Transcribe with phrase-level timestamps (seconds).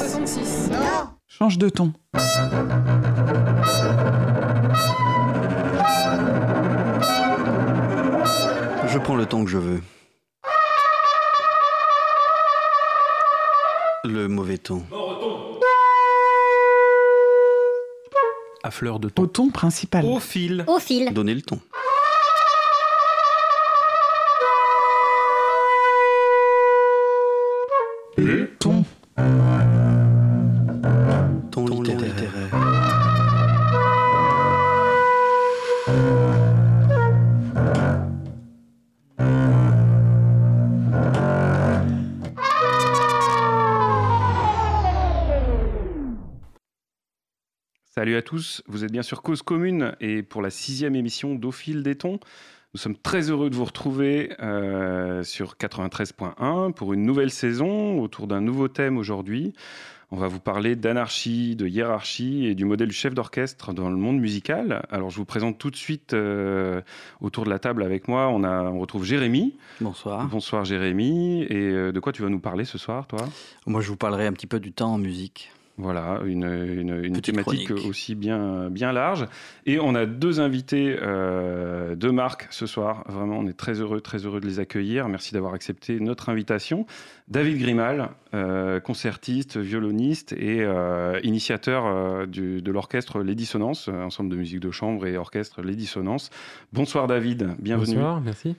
[0.00, 0.70] 66.
[0.70, 1.92] Non Change de ton.
[8.88, 9.80] Je prends le temps que je veux.
[14.04, 14.82] Le mauvais ton.
[18.62, 19.26] À fleur de Au ton.
[19.26, 20.04] ton principal.
[20.04, 20.64] Au fil.
[20.66, 21.12] Au fil.
[21.12, 21.60] Donnez le ton.
[48.40, 51.94] Tous, vous êtes bien sur Cause Commune et pour la sixième émission d'Au fil des
[51.94, 52.18] tons.
[52.72, 58.28] Nous sommes très heureux de vous retrouver euh, sur 93.1 pour une nouvelle saison autour
[58.28, 59.52] d'un nouveau thème aujourd'hui.
[60.10, 63.96] On va vous parler d'anarchie, de hiérarchie et du modèle du chef d'orchestre dans le
[63.96, 64.86] monde musical.
[64.90, 66.80] Alors je vous présente tout de suite euh,
[67.20, 69.58] autour de la table avec moi, on, a, on retrouve Jérémy.
[69.82, 70.26] Bonsoir.
[70.28, 71.42] Bonsoir Jérémy.
[71.42, 73.28] Et euh, de quoi tu vas nous parler ce soir, toi?
[73.66, 75.52] Moi, je vous parlerai un petit peu du temps en musique.
[75.82, 76.44] Voilà, une,
[77.04, 77.86] une- thématique chronique.
[77.88, 79.26] aussi bien, bien large.
[79.64, 83.02] Et on a deux invités euh, de marque ce soir.
[83.08, 85.08] Vraiment, on est très heureux, très heureux de les accueillir.
[85.08, 86.86] Merci d'avoir accepté notre invitation.
[87.28, 94.30] David Grimal, euh, concertiste, violoniste et euh, initiateur euh, du- de l'orchestre Les Dissonances, ensemble
[94.30, 96.30] de musique de chambre et orchestre Les Dissonances.
[96.72, 97.94] Bonsoir David, bienvenue.
[97.94, 98.54] Bonsoir, merci.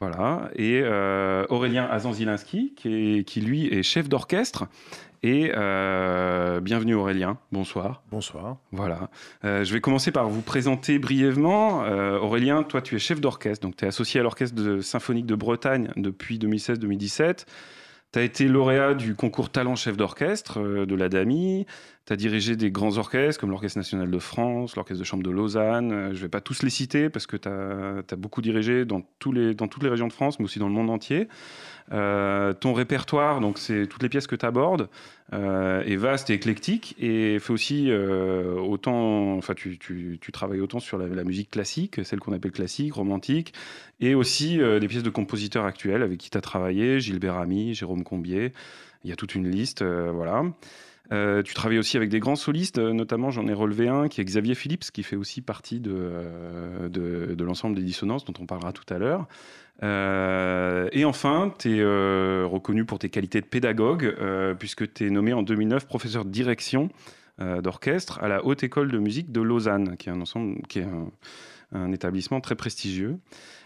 [0.00, 0.48] Voilà.
[0.54, 4.66] Et euh, Aurélien Azanzilinski, qui lui est chef d'orchestre.
[5.22, 8.02] Et euh, bienvenue Aurélien, bonsoir.
[8.10, 8.58] Bonsoir.
[8.70, 9.10] Voilà.
[9.44, 11.84] Euh, je vais commencer par vous présenter brièvement.
[11.84, 15.34] Euh, Aurélien, toi tu es chef d'orchestre, donc tu es associé à l'Orchestre symphonique de
[15.34, 17.46] Bretagne depuis 2016-2017.
[18.12, 21.66] Tu as été lauréat du concours Talent chef d'orchestre de l'ADAMI.
[22.06, 25.30] Tu as dirigé des grands orchestres comme l'Orchestre national de France, l'Orchestre de chambre de
[25.30, 25.90] Lausanne.
[26.12, 29.32] Je ne vais pas tous les citer parce que tu as, beaucoup dirigé dans, tous
[29.32, 31.28] les, dans toutes les régions de France, mais aussi dans le monde entier.
[31.92, 34.88] Euh, ton répertoire, donc c'est toutes les pièces que tu abordes,
[35.32, 40.80] euh, est vaste et éclectique et fait aussi euh, autant, enfin tu, tu- travailles autant
[40.80, 43.54] sur la, musique classique, celle qu'on appelle classique, romantique,
[44.00, 48.04] et aussi des pièces de compositeurs actuels avec qui tu as travaillé, Gilbert Ami, Jérôme
[48.04, 48.52] Combier,
[49.04, 50.44] il y a toute une liste, voilà.
[51.10, 54.20] Euh, tu travailles aussi avec des grands solistes, euh, notamment j'en ai relevé un qui
[54.20, 58.46] est Xavier Phillips, qui fait aussi partie de, euh, de, l'ensemble des dissonances dont on
[58.46, 59.26] parlera tout à l'heure.
[59.80, 61.84] Et enfin, tu es
[62.44, 64.12] reconnu pour tes qualités de pédagogue,
[64.58, 66.88] puisque tu es nommé en 2009 professeur de direction
[67.38, 70.82] d'orchestre à la Haute École de musique de Lausanne, qui est un, ensemble, qui est
[70.82, 71.12] un,
[71.72, 73.18] un établissement très prestigieux.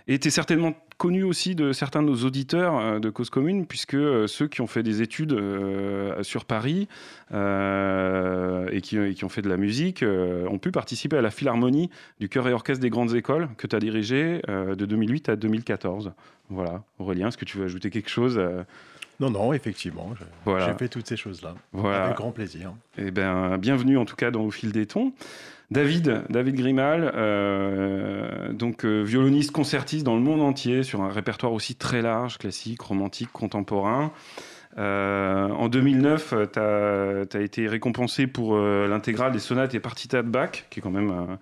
[0.08, 3.66] Et tu es certainement connu aussi de certains de nos auditeurs euh, de Cause Commune,
[3.66, 6.88] puisque euh, ceux qui ont fait des études euh, sur Paris
[7.32, 11.90] et, qui, et qui ont fait de la musique ont pu participer à la Philharmonie
[12.20, 16.12] du chœur et orchestre des grandes écoles que tu as dirigé de 2008 à 2014.
[16.50, 16.82] Voilà.
[16.98, 18.40] Aurélien, est-ce que tu veux ajouter quelque chose
[19.18, 20.12] Non, non, effectivement,
[20.44, 20.66] Voilà.
[20.66, 21.54] j'ai fait toutes ces choses-là.
[21.72, 22.04] Voilà.
[22.04, 22.74] Avec grand plaisir.
[22.98, 25.12] Eh ben, bienvenue en tout cas dans Au fil des tons.
[25.72, 31.76] David, Grimal, euh, donc euh, violoniste concertiste dans le monde entier sur un répertoire aussi
[31.76, 34.12] très large, classique, romantique, contemporain.
[34.76, 40.66] Euh, en 2009, tu as, été récompensé pour l'intégrale des sonates et partitas de Bach,
[40.68, 41.38] qui est quand même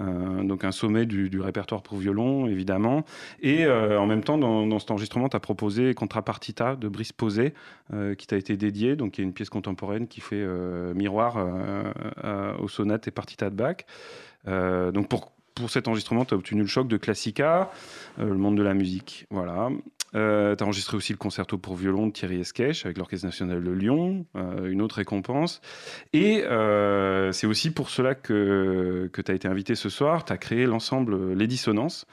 [0.00, 3.04] un- donc un sommet du, répertoire pour violon, évidemment.
[3.40, 7.54] Et euh, en même temps, dans, cet enregistrement, tu as proposé Contrapartita de Brice Posé,
[7.92, 11.36] euh, qui t'a été dédié, donc qui est une pièce contemporaine qui fait euh, miroir
[11.36, 11.84] euh,
[12.24, 13.76] euh, aux sonates et partitas de Bach.
[14.48, 17.70] Euh, donc pour, pour cet enregistrement, tu as obtenu le choc de Classica,
[18.18, 19.26] euh, le monde de la musique.
[19.30, 19.68] Voilà.
[20.12, 23.70] Tu as enregistré aussi le concerto pour violon de Thierry Esquèche avec l'Orchestre national de
[23.70, 25.60] Lyon, euh, une autre récompense.
[26.12, 30.24] Et euh, c'est aussi pour cela que, que tu as été invité ce soir.
[30.24, 32.06] Tu as créé l'ensemble Les Dissonances.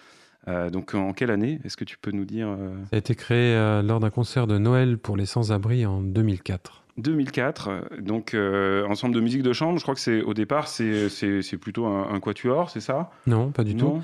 [0.48, 1.60] Euh, donc en quelle année?
[1.66, 4.48] Est-ce que tu peux nous dire euh, Ça a été créé euh, lors d'un concert
[4.48, 6.84] de Noël pour les sans-abri en 2004.
[6.98, 9.78] 2004, donc euh, ensemble de musique de chambre.
[9.78, 13.10] Je crois que c'est au départ c'est plutôt un, un quatuor, c'est ça?
[13.26, 14.02] Non, pas du Non tout.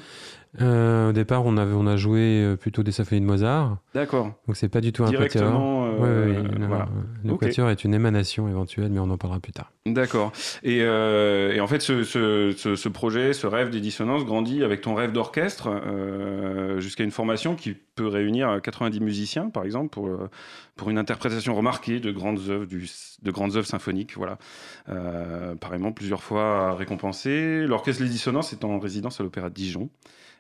[0.62, 4.32] Euh, au départ, on, avait, on a joué euh, plutôt des symphonies de Mozart, D'accord.
[4.48, 5.20] donc c'est pas du tout un quatuor.
[5.20, 5.86] Directement.
[5.86, 6.88] Euh, ouais, voilà.
[7.72, 9.72] Est une émanation éventuelle, mais on en parlera plus tard.
[9.86, 10.32] D'accord.
[10.64, 14.64] Et, euh, et en fait, ce, ce, ce, ce projet, ce rêve des dissonances grandit
[14.64, 15.70] avec ton rêve d'orchestre
[16.80, 20.10] jusqu'à une formation qui peut réunir 90 musiciens, par exemple, pour,
[20.76, 22.90] pour une interprétation remarquée de grandes œuvres, du,
[23.22, 24.16] de grandes œuvres symphoniques.
[24.16, 24.38] Voilà.
[25.60, 27.66] Pareillement, plusieurs fois récompensé.
[27.68, 29.90] L'orchestre Les Dissonances est en résidence à l'Opéra de Dijon.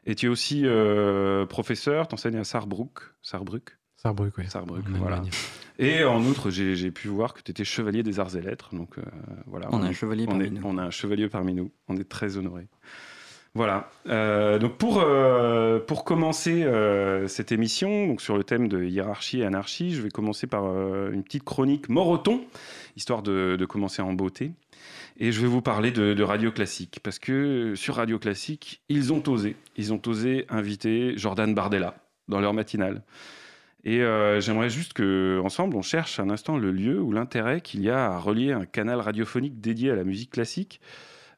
[0.06, 3.00] Et tu es aussi euh, professeur, tu enseignes à Saarbrück.
[3.22, 3.78] Saarbrück?
[3.98, 4.44] Sarrebruck, oui.
[4.48, 5.16] Sarrebruck, en voilà.
[5.16, 5.32] Allemagne.
[5.80, 8.76] Et en outre, j'ai pu voir que tu étais chevalier des arts et lettres.
[8.76, 9.02] Donc euh,
[9.48, 9.68] voilà.
[9.72, 10.62] On a un chevalier on, parmi est- nous.
[10.64, 11.72] on a un chevalier parmi nous.
[11.88, 12.68] On est très honorés.
[13.56, 13.90] Voilà.
[14.08, 19.40] Euh, donc pour, euh, pour commencer euh, cette émission, donc sur le thème de hiérarchie
[19.40, 22.44] et anarchie, je vais commencer par euh, une petite chronique moroton,
[22.98, 24.52] histoire de, de commencer en beauté.
[25.18, 29.24] Et je vais vous parler de, Radio Classique, parce que sur Radio Classique, ils ont
[29.28, 29.56] osé.
[29.78, 31.96] Ils ont osé inviter Jordan Bardella
[32.28, 33.02] dans leur matinale.
[33.86, 37.82] Et euh, j'aimerais juste que ensemble on cherche un instant le lieu ou l'intérêt qu'il
[37.82, 40.82] y a à relier un canal radiophonique dédié à la musique classique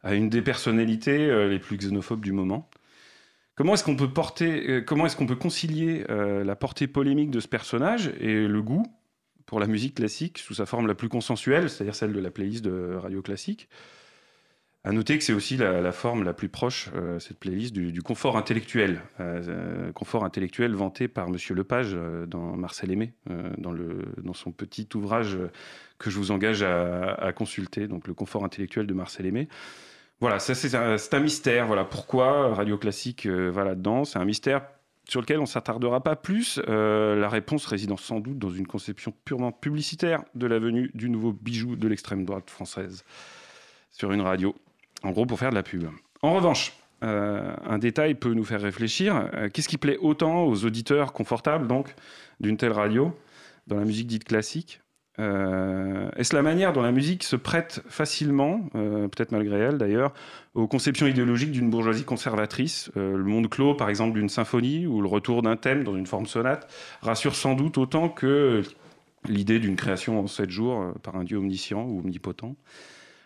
[0.01, 2.69] à une des personnalités euh, les plus xénophobes du moment.
[3.56, 4.09] Comment est-ce qu'on peut
[4.69, 8.85] euh, est-ce peut concilier la portée polémique de ce personnage et le goût
[9.47, 12.63] pour la musique classique sous sa forme la plus consensuelle, c'est-à-dire celle de la playlist
[12.63, 13.67] de Radio Classique
[14.88, 18.38] à noter que c'est aussi la, forme la plus proche, euh, cette playlist, du, confort
[18.38, 19.01] intellectuel.
[19.19, 24.05] Euh, euh, confort intellectuel vanté par Monsieur Lepage euh, dans Marcel Aimé, euh, dans, le,
[24.23, 25.38] dans son petit ouvrage
[25.97, 29.49] que je vous engage à, consulter, donc le confort intellectuel de Marcel Aimé.
[30.21, 31.67] Voilà, ça c'est un, un mystère.
[31.67, 34.05] Voilà pourquoi Radio Classique va là-dedans.
[34.05, 34.61] C'est un mystère
[35.07, 36.59] sur lequel on s'attardera pas plus.
[36.68, 41.09] Euh, la réponse résidant sans doute dans une conception purement publicitaire de la venue du
[41.09, 43.04] nouveau bijou de l'extrême droite française
[43.92, 44.56] sur une radio.
[45.04, 45.86] En gros, pour faire de la pub.
[46.21, 46.74] En revanche,
[47.04, 49.30] euh, un détail peut nous faire réfléchir.
[49.33, 51.94] Euh, Qu'est-ce qui plaît autant aux auditeurs confortables donc
[52.39, 53.15] d'une telle radio
[53.68, 54.81] dans la musique dite classique?
[55.19, 60.13] Euh, Est-ce la manière dont la musique se prête facilement, euh, peut-être malgré elle d'ailleurs,
[60.53, 65.01] aux conceptions idéologiques d'une bourgeoisie conservatrice Euh, Le monde clos, par exemple, d'une symphonie ou
[65.01, 66.71] le retour d'un thème dans une forme sonate
[67.01, 68.61] rassure sans doute autant que
[69.27, 72.55] l'idée d'une création en sept jours par un dieu omniscient ou omnipotent.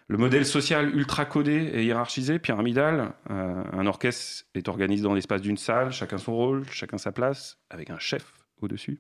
[0.08, 5.58] Le modèle social ultra codé et hiérarchisé, pyramidal, un orchestre est organisé dans l'espace d'une
[5.58, 9.00] salle, chacun son rôle, chacun sa place, avec un chef au-dessus.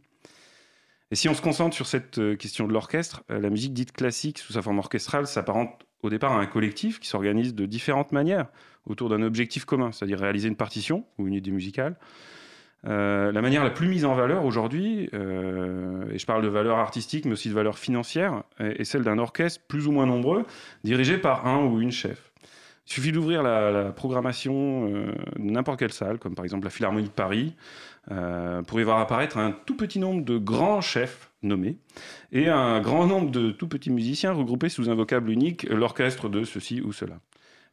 [1.12, 3.92] Et si on se concentre sur cette euh, question de l'orchestre, euh, la musique dite
[3.92, 8.14] classique sous sa forme orchestrale s'apparente au départ à un collectif qui s'organise de différentes
[8.14, 8.48] manières
[8.88, 11.98] autour d'un objectif commun, c'est-à-dire réaliser une partition ou une idée musicale.
[12.88, 17.26] Euh, la manière la plus mise en valeur aujourd'hui, et je parle de valeur artistique
[17.26, 20.46] mais aussi de valeur financière, est celle d'un orchestre plus ou moins nombreux,
[20.84, 22.32] dirigé par un ou une chef.
[22.88, 27.14] Il suffit d'ouvrir la, programmation de n'importe quelle salle, comme par exemple la Philharmonie de
[27.14, 27.54] Paris,
[28.10, 31.78] euh, pour y voir apparaître un tout petit nombre de grands chefs nommés
[32.32, 36.44] et un grand nombre de tout petits musiciens regroupés sous un vocable unique, l'orchestre de
[36.44, 37.20] ceci ou cela.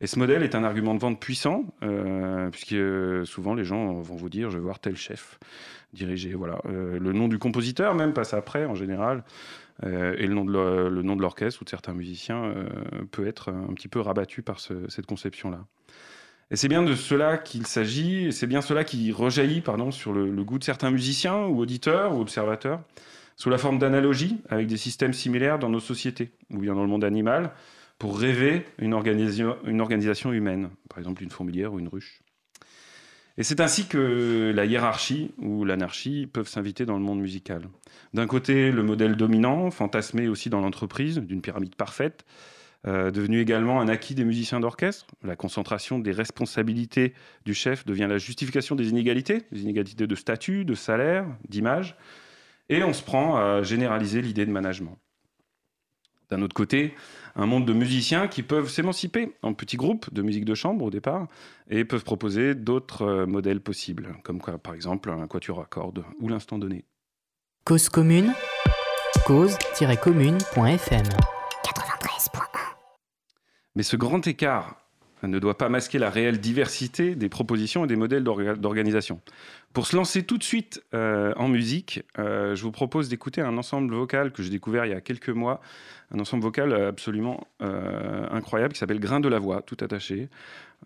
[0.01, 3.95] Et ce modèle est un argument de vente puissant, euh, puisque euh, souvent les gens
[3.95, 5.39] vont vous dire je veux voir tel chef
[5.93, 6.35] diriger.
[6.35, 6.61] Voilà.
[6.67, 9.25] Le nom du compositeur même passe après en général,
[9.83, 12.53] et le nom de l'orchestre ou de certains musiciens
[13.11, 15.65] peut être un petit peu rabattu par ce- cette conception-là.
[16.51, 20.31] Et c'est bien de cela qu'il s'agit, c'est bien cela qui rejaillit pardon, sur le,
[20.45, 22.81] goût de certains musiciens ou auditeurs ou observateurs,
[23.37, 26.89] sous la forme d'analogies avec des systèmes similaires dans nos sociétés, ou bien dans le
[26.89, 27.53] monde animal,
[27.99, 28.95] pour rêver une
[29.65, 32.23] une organisation humaine, par exemple une fourmilière ou une ruche.
[33.39, 37.69] Et c'est ainsi que la hiérarchie ou l'anarchie peuvent s'inviter dans le monde musical.
[38.13, 42.25] D'un côté, le modèle dominant, fantasmé aussi dans l'entreprise, d'une pyramide parfaite,
[42.87, 45.07] euh, devenu également un acquis des musiciens d'orchestre.
[45.23, 47.13] La concentration des responsabilités
[47.45, 51.97] du chef devient la justification des inégalités, des inégalités de statut, de salaire, d'image.
[52.69, 54.97] Et on se prend à généraliser l'idée de management.
[56.31, 56.95] D'un autre côté,
[57.37, 60.91] un monde de musiciens qui peuvent s'émanciper en petits groupes de musique de chambre au
[60.91, 61.27] départ
[61.71, 66.29] et peuvent proposer d'autres euh, modèles possibles, comme par exemple un quatuor à cordes ou
[66.29, 66.85] l'instant donné.
[67.65, 68.33] Cause commune,
[69.27, 71.38] cause-commune.fm.
[73.79, 74.75] Mais ce grand écart
[75.23, 79.21] ne doit pas masquer la réelle diversité des propositions et des modèles d'orga- d'organisation.
[79.73, 83.57] Pour se lancer tout de suite euh, en musique, euh, je vous propose d'écouter un
[83.57, 85.61] ensemble vocal que j'ai découvert il y a quelques mois,
[86.11, 90.29] un ensemble vocal absolument euh, incroyable qui s'appelle Grain de la voix, tout attaché,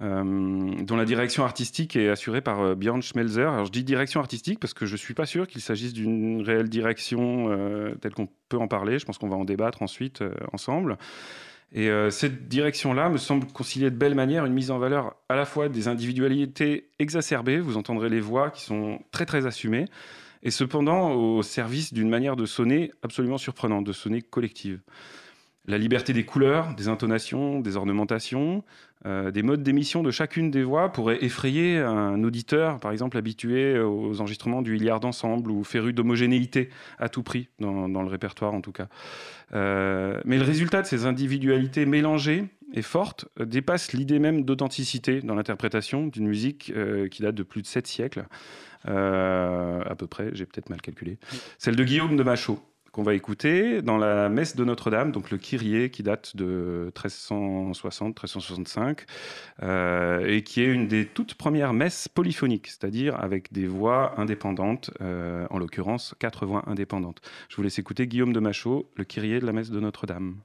[0.00, 3.50] dont la direction artistique est assurée par Björn Schmelzer.
[3.50, 6.42] Alors je dis direction artistique parce que je ne suis pas sûr qu'il s'agisse d'une
[6.42, 7.48] réelle direction
[8.02, 8.98] telle qu'on peut en parler.
[8.98, 10.22] Je pense qu'on va en débattre ensuite
[10.52, 10.98] ensemble.
[11.74, 15.36] Et euh, cette direction-là me semble concilier de belle manière une mise en valeur à
[15.36, 19.86] la fois des individualités exacerbées, vous entendrez les voix qui sont très très assumées,
[20.42, 24.80] et cependant au service d'une manière de sonner absolument surprenante, de sonner collective.
[25.66, 28.64] La liberté des couleurs, des intonations, des ornementations,
[29.06, 33.78] euh, des modes d'émission de chacune des voix pourrait effrayer un auditeur, par exemple habitué
[33.78, 38.54] aux enregistrements du Hilliard d'ensemble ou féru d'homogénéité à tout prix, dans, dans le répertoire
[38.54, 38.88] en tout cas.
[39.54, 45.20] Euh, mais le résultat de ces individualités mélangées et forte euh, dépasse l'idée même d'authenticité
[45.20, 48.26] dans l'interprétation d'une musique euh, qui date de plus de sept siècles,
[48.84, 51.18] à peu près, j'ai peut-être mal calculé.
[51.56, 52.58] Celle de Guillaume de Machaut,
[52.92, 58.98] qu'on va écouter dans la messe de Notre-Dame, donc le Kyrie qui date de 1360-1365,
[59.62, 64.90] euh, et qui est une des toutes premières messes polyphoniques, c'est-à-dire avec des voix indépendantes,
[65.00, 67.22] euh, en l'occurrence quatre voix indépendantes.
[67.48, 70.36] Je vous laisse écouter Guillaume de Machaut, le Kyrie de la messe de Notre-Dame.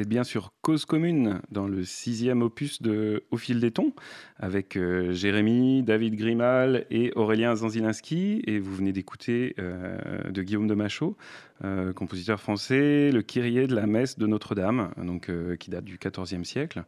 [0.00, 3.92] Vous êtes bien sur Cause Commune, dans le sixième opus de Au fil des tons,
[4.38, 8.40] avec euh, Jérémy, David Grimal et Aurélien Zanzilinski.
[8.46, 11.18] Et vous venez d'écouter euh, de Guillaume de Machaut
[11.64, 15.98] euh, compositeur français, le Kyrie de la messe de Notre-Dame, donc euh, qui date du
[15.98, 16.84] XIVe siècle.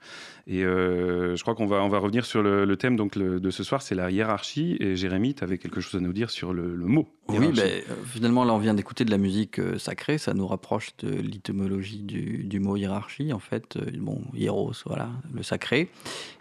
[0.47, 3.41] Et euh, je crois qu'on va on va revenir sur le, le thème donc le-
[3.41, 4.77] de ce soir, c'est la hiérarchie.
[4.81, 7.09] Et Jérémy, tu avais quelque chose à nous dire sur le, le mot.
[7.29, 7.61] Oui, hiérarchie.
[7.61, 10.19] ben, euh, finalement, là, on vient d'écouter de la musique sacrée.
[10.19, 13.79] Ça nous rapproche de l'étymologie du, du mot hiérarchie, en fait.
[13.99, 15.89] Bon, hieros, voilà, le sacré.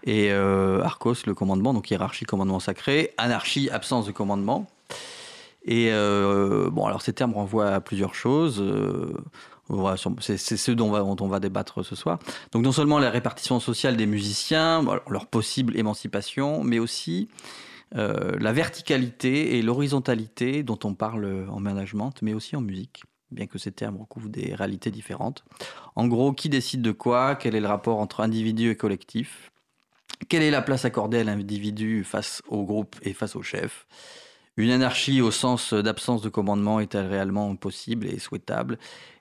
[0.05, 1.73] Et archos, le commandement.
[1.73, 3.13] Donc, hiérarchie, commandement sacré.
[3.17, 4.67] Anarchie, absence de commandement.
[5.63, 8.59] Et euh, bon, alors ces termes renvoient à plusieurs choses.
[8.61, 9.13] Euh,
[10.19, 12.19] c'est ce dont on, va, débattre ce soir.
[12.51, 17.29] Donc, non seulement la répartition sociale des musiciens, leur possible émancipation, mais aussi
[17.95, 23.47] euh, la verticalité et l'horizontalité dont on parle en management, mais aussi en musique, bien
[23.47, 25.45] que ces termes recouvrent des réalités différentes.
[25.95, 27.35] En gros, qui décide de quoi?
[27.35, 29.51] Quel est le rapport entre individu et collectif?
[30.27, 33.87] Quelle est la place accordée à l'individu face au groupe et face au chef?
[34.57, 38.77] Une anarchie au sens d'absence de commandement est-elle réellement possible et souhaitable?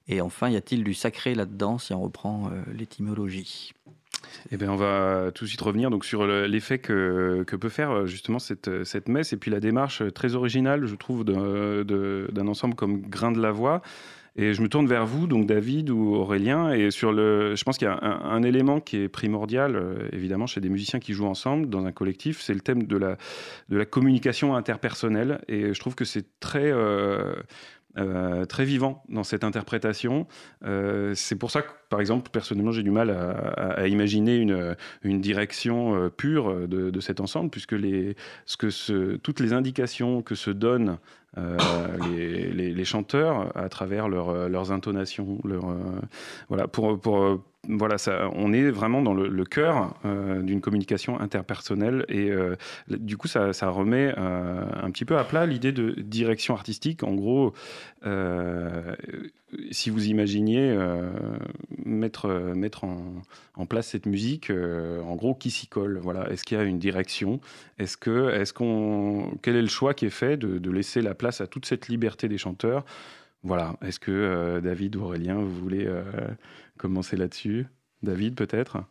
[0.09, 3.73] Et enfin, y a-t-il du sacré là-dedans si on reprend euh, l'étymologie?
[4.51, 7.69] Eh bien, on va tout de suite revenir donc sur le- l'effet que, que peut
[7.69, 12.47] faire euh, justement cette, cette messe et puis la démarche très originale, je trouve, d'un
[12.49, 13.83] ensemble comme Grain de la Voix.
[14.37, 17.79] Et je me tourne vers vous, donc David ou Aurélien, et sur le, je pense
[17.79, 21.27] qu'il y a un, élément qui est primordial, euh, évidemment, chez des musiciens qui jouent
[21.27, 23.17] ensemble dans un collectif, c'est le thème de la,
[23.69, 25.41] de la communication interpersonnelle.
[25.49, 27.35] Et je trouve que c'est très, euh,
[27.99, 30.27] euh, très vivant dans cette interprétation.
[30.63, 36.09] C'est pour ça que, par exemple, personnellement, j'ai du mal à, imaginer une, une direction
[36.17, 38.15] pure de, de cet ensemble, puisque les,
[38.47, 40.99] ce que ce- toutes les indications que se donnent
[41.39, 41.57] euh,
[42.09, 45.77] les, chanteurs à travers euh, leurs intonations, leur, euh,
[46.49, 46.99] voilà, pour,
[47.69, 52.31] voilà, ça, on est vraiment dans le, cœur d'une communication interpersonnelle et
[52.89, 57.03] du coup, ça, remet un petit peu à plat l'idée de direction artistique.
[57.03, 57.53] En gros,
[59.71, 60.75] si vous imaginiez
[61.85, 66.31] mettre, mettre en, place cette musique, en gros, qui s'y colle Voilà.
[66.31, 67.41] Est-ce qu'il y a une direction?
[67.79, 71.15] Est-ce que, est-ce qu'on, quel est le choix qui est fait de, de laisser la
[71.21, 72.85] place à toute cette liberté des chanteurs
[73.43, 73.77] Voilà.
[73.83, 76.03] Est-ce que euh, David ou Aurélien, vous voulez euh,
[76.79, 77.67] commencer là-dessus?
[78.03, 78.83] David, peut-être?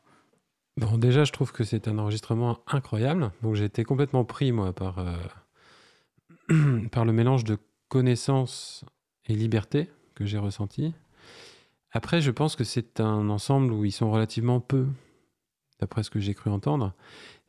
[0.78, 3.32] Bon, déjà, je trouve que c'est un enregistrement incroyable.
[3.42, 7.58] Donc, j'ai été complètement pris, moi, par, euh, par le mélange de
[7.90, 8.86] connaissance
[9.26, 10.94] et liberté que j'ai ressenti.
[11.92, 14.86] Après, je pense que c'est un ensemble où ils sont relativement peu,
[15.80, 16.94] d'après ce que j'ai cru entendre.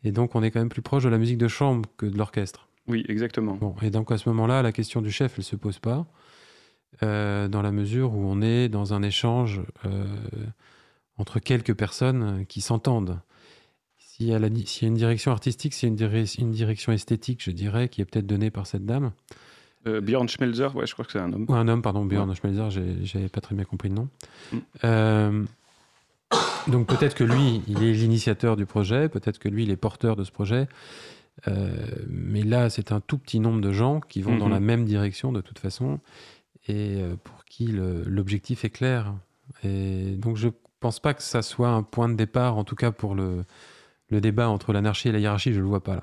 [0.02, 2.16] Et donc, on est quand même plus proche de la musique de chambre que de
[2.16, 2.69] l'orchestre.
[2.88, 3.54] Oui, exactement.
[3.56, 6.06] Bon, et donc à ce moment-là, la question du chef, elle se pose pas,
[7.02, 10.04] euh, dans la mesure où on est dans un échange euh,
[11.18, 13.20] entre quelques personnes qui s'entendent.
[13.98, 16.34] S'il y, a la- s'il y a une direction artistique, s'il y a une, dire-
[16.40, 19.12] une direction esthétique, je dirais, qui est peut-être donnée par cette dame,
[19.86, 21.46] Euh, Björn Schmelzer, ouais, je crois que c'est un homme.
[21.48, 24.08] ou un homme, pardon, Björn Schmelzer, j'ai- j'avais pas très bien compris le nom.
[24.52, 25.46] Mm.
[26.68, 30.16] Donc peut-être que lui, il est l'initiateur du projet, peut-être que lui, il est porteur
[30.16, 30.68] de ce projet.
[31.48, 31.70] Euh,
[32.08, 34.52] mais là, c'est un tout petit nombre de gens qui vont dans Mhm.
[34.52, 35.98] la même direction de toute façon
[36.68, 39.14] et euh, pour qui l'objectif est clair.
[39.64, 40.48] Et donc, je
[40.80, 43.44] pense pas que ça soit un point de départ, en tout cas pour le,
[44.10, 46.02] le débat entre l'anarchie et la hiérarchie, je le vois pas là.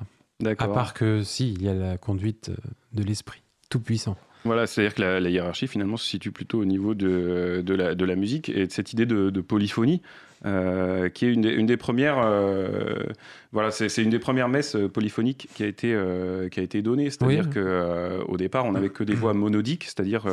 [0.60, 2.56] À part que si, il y a la conduite euh,
[2.94, 4.18] de l'esprit, tout puissant.
[4.46, 7.96] Voilà, c'est-à-dire que la, la hiérarchie finalement se situe plutôt au niveau de, de, la,
[7.96, 10.02] de la musique et de cette idée de, de polyphonie,
[10.46, 12.20] euh, qui est une des, une des premières.
[12.20, 13.04] euh,
[13.52, 16.82] voilà, c'est une des premières messes euh, polyphoniques qui a été euh, qui a été
[16.82, 17.10] donnée.
[17.10, 17.54] C'est-à-dire Oui.
[17.54, 20.26] que au départ, on n'avait que des voix monodiques, c'est-à-dire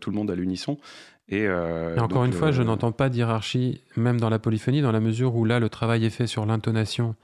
[0.00, 0.78] tout le monde à l'unisson.
[1.28, 1.50] Et, Et
[2.00, 5.34] encore donc, une fois, je n'entends pas d'hierarchie, même dans la polyphonie, dans la mesure
[5.36, 7.14] où là, le travail est fait sur l'intonation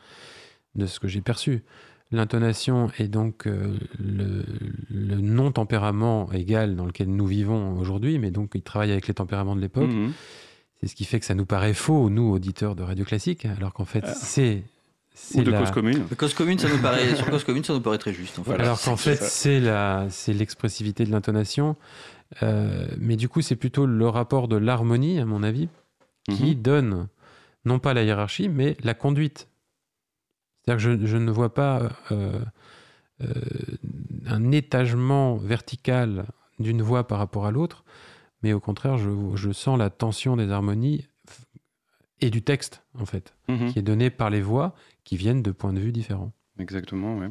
[0.77, 1.63] de ce que j'ai perçu.
[2.11, 4.45] L'intonation est donc euh, le,
[4.91, 9.55] le non-tempérament égal dans lequel nous vivons aujourd'hui, mais donc il travaille avec les tempéraments
[9.57, 9.89] de l'époque.
[9.91, 10.13] mhm.
[10.81, 13.73] C'est ce qui fait que ça nous paraît faux, nous, auditeurs de radio classique, alors
[13.73, 14.63] qu'en fait, c'est.
[15.13, 16.05] c'est Ou de la- cause commune.
[16.09, 18.39] Le Cause commune, ça nous paraît, sur Cause commune, ça nous paraît très juste.
[18.39, 18.51] En fait.
[18.51, 18.65] Voilà.
[18.65, 19.25] Alors qu'en fait, ça.
[19.27, 21.77] c'est la, c'est l'expressivité de l'intonation.
[22.43, 25.69] Euh, mais du coup, c'est plutôt le rapport de l'harmonie, à mon avis,
[26.31, 26.63] qui Mhm.
[26.63, 27.09] donne
[27.65, 29.49] non pas la hiérarchie, mais la conduite.
[30.65, 32.39] C'est-à-dire que je, je ne vois pas euh,
[33.23, 33.33] euh,
[34.27, 36.27] un étagement vertical
[36.61, 37.83] d'une voix par rapport à l'autre,
[38.43, 41.07] mais au contraire, je, je sens la tension des harmonies
[42.21, 43.73] et du texte, en fait, Mhm.
[43.73, 44.75] qui est donné par les voix
[45.05, 46.33] qui viennent de points de vue différents.
[46.59, 47.29] Exactement, ouais.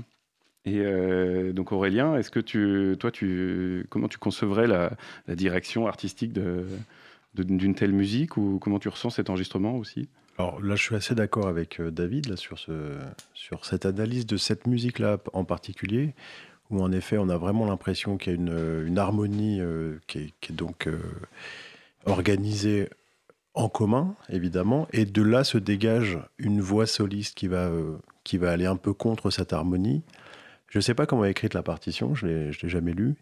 [0.66, 4.92] Et euh, donc Aurélien, est-ce que tu, toi, tu, comment tu concevrais la,
[5.28, 6.66] la direction artistique de,
[7.36, 10.10] de- d'une telle musique ou comment tu ressens cet enregistrement aussi?
[10.38, 12.98] Alors là, je suis assez d'accord avec euh, David là, sur, ce,
[13.34, 16.14] sur cette analyse de cette musique-là en particulier,
[16.70, 20.20] où en effet on a vraiment l'impression qu'il y a une, une harmonie euh, qui,
[20.20, 21.00] est, donc euh,
[22.06, 22.90] organisée
[23.54, 28.38] en commun, évidemment, et de là se dégage une voix soliste qui va, euh, qui
[28.38, 30.04] va aller un peu contre cette harmonie.
[30.70, 33.16] Je ne sais pas comment est écrite la partition, je ne l'ai jamais lue.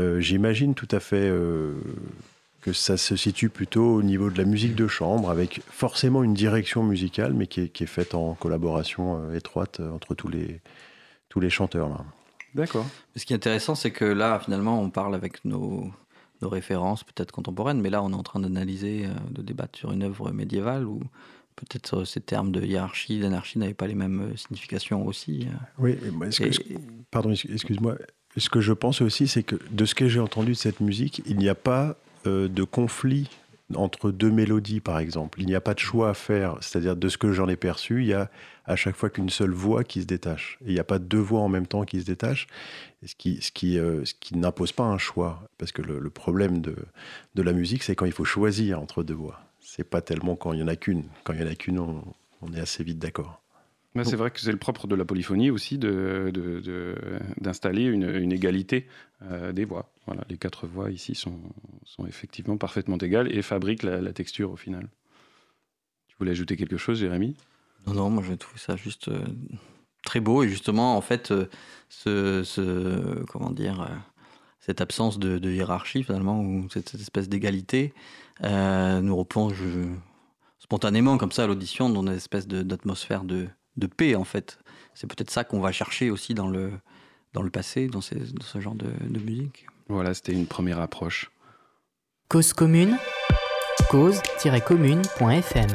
[0.00, 1.74] Euh, J'imagine tout à fait euh,
[2.64, 6.32] que ça se situe plutôt au niveau de la musique de chambre, avec forcément une
[6.32, 10.60] direction musicale, mais qui est, faite en collaboration euh, étroite euh, entre tous les,
[11.28, 12.04] tous les chanteurs.
[12.54, 12.86] D'accord.
[13.16, 15.90] Ce qui est intéressant, c'est que là, finalement, on parle avec nos,
[16.42, 19.92] nos références, peut-être contemporaines, mais là, on est en train d'analyser, euh, de débattre sur
[19.92, 21.00] une œuvre médiévale où
[21.56, 25.46] peut-être euh, ces termes de hiérarchie, d'anarchie n'avaient pas les mêmes euh, significations aussi.
[25.78, 25.96] Oui,
[26.30, 26.78] que- Et-
[27.10, 27.96] pardon, ex- excuse-moi.
[28.36, 31.22] Ce que je pense aussi, c'est que de ce que j'ai entendu de cette musique,
[31.26, 33.28] il n'y a pas euh, de conflit
[33.74, 35.40] entre deux mélodies, par exemple.
[35.40, 36.58] Il n'y a pas de choix à faire.
[36.60, 38.30] C'est-à-dire, de ce que j'en ai perçu, il y a
[38.66, 40.58] à chaque fois qu'une seule voix qui se détache.
[40.62, 42.46] Et il n'y a pas deux voix en même temps qui se détachent,
[43.04, 45.48] ce qui, euh, n'impose pas un choix.
[45.58, 46.76] Parce que le, problème de,
[47.34, 49.40] la musique, c'est quand il faut choisir entre deux voix.
[49.60, 51.04] C'est pas tellement quand il n'y en a qu'une.
[51.24, 52.04] Quand il n'y en a qu'une, on,
[52.52, 53.40] est assez vite d'accord.
[54.02, 58.88] C'est vrai que c'est le propre de la polyphonie aussi d'installer une, une égalité
[59.22, 59.93] euh, des voix.
[60.06, 61.40] Voilà, les quatre voix ici sont,
[61.84, 64.88] sont effectivement parfaitement égales et fabriquent la, texture au final.
[66.08, 67.36] Tu voulais ajouter quelque chose, Jérémy?
[67.86, 69.24] Non, non, moi j'ai trouvé ça juste euh,
[70.02, 71.48] très beau et justement, en fait, euh,
[71.88, 73.94] ce, comment dire, euh,
[74.60, 77.94] cette absence de, hiérarchie finalement ou cette, espèce d'égalité
[78.42, 79.62] nous replonge
[80.58, 83.48] spontanément comme ça à l'audition dans une espèce d'atmosphère de,
[83.96, 84.58] paix en fait.
[84.94, 86.72] C'est peut-être ça qu'on va chercher aussi dans le
[87.32, 89.66] dans le passé, dans, ce genre de musique.
[89.88, 91.30] Voilà, c'était une première approche.
[92.28, 92.96] Cause commune,
[93.90, 95.70] cause-commune.fm.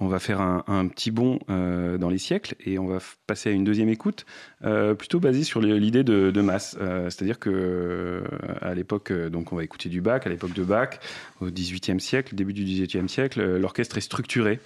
[0.00, 2.98] On va faire un, un petit bond euh, dans les siècles et on va
[3.28, 4.26] passer à une deuxième écoute,
[4.64, 6.76] euh, plutôt basée sur l'idée de, de masse.
[6.80, 8.24] Euh, C'est-à-dire que
[8.60, 10.98] à l'époque, donc on va écouter du Bach, à l'époque de Bach,
[11.40, 14.58] au XVIIIe siècle, début du XVIIIe siècle, l'orchestre est structuré,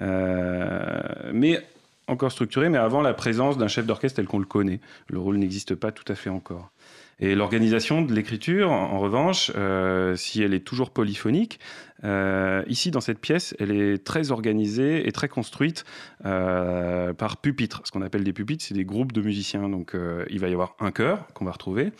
[0.00, 1.66] mais
[2.08, 4.80] encore structuré, mais avant la présence d'un chef d'orchestre tel qu'on le connaît.
[5.08, 6.70] Le rôle n'existe pas tout à fait encore.
[7.18, 11.58] Et l'organisation de l'écriture, en, revanche, euh, si elle est toujours polyphonique,
[12.04, 15.86] euh, ici, dans cette pièce, elle est très organisée et très construite
[16.26, 17.80] euh, par pupitres.
[17.84, 19.70] Ce qu'on appelle des pupitres, c'est des groupes de musiciens.
[19.70, 19.96] Donc,
[20.28, 21.92] il va y avoir un chœur qu'on va retrouver.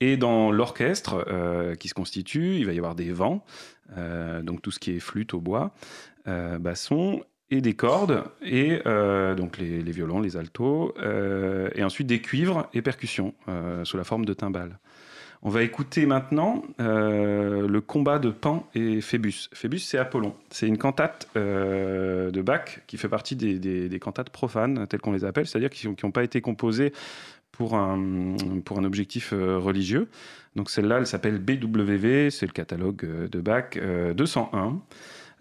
[0.00, 1.26] Et dans l'orchestre
[1.78, 3.44] qui se constitue, il va y avoir des vents,
[4.42, 5.74] donc tout ce qui est flûte au bois,
[6.24, 7.22] basson
[7.52, 12.66] et des cordes, et euh, donc les, violons, les altos, euh, et ensuite des cuivres
[12.72, 14.78] et percussions euh, sous la forme de timbales.
[15.42, 19.48] On va écouter maintenant le combat de Pan et Phébus.
[19.52, 20.34] Phébus, c'est Apollon.
[20.50, 25.24] C'est une cantate de Bach qui fait partie des, des- cantates profanes, telles qu'on les
[25.24, 26.92] appelle, c'est-à-dire qui n'ont pas été composées
[27.50, 30.06] pour un, pour un objectif religieux.
[30.54, 34.80] Donc celle-là, elle s'appelle BWV, c'est le catalogue de Bach euh, 201.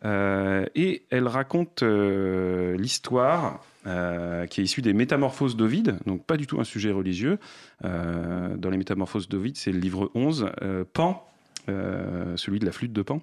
[0.04, 6.38] Euh, et elle raconte euh, l'histoire euh, qui est issue des Métamorphoses d'Ovide, donc pas
[6.38, 7.40] du tout un sujet religieux.
[7.84, 10.52] Dans les Métamorphoses d'Ovide, c'est le livre 11.
[10.62, 11.28] Euh, Pan,
[11.68, 13.22] celui de la flûte de Pan,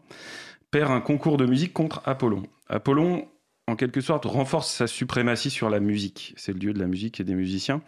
[0.71, 2.43] perd un concours de musique contre Apollon.
[2.69, 3.29] Apollon,
[3.69, 6.35] en quelque sorte, renforce sa suprématie sur la musique.
[6.37, 7.81] C'est le dieu de la musique et des musiciens.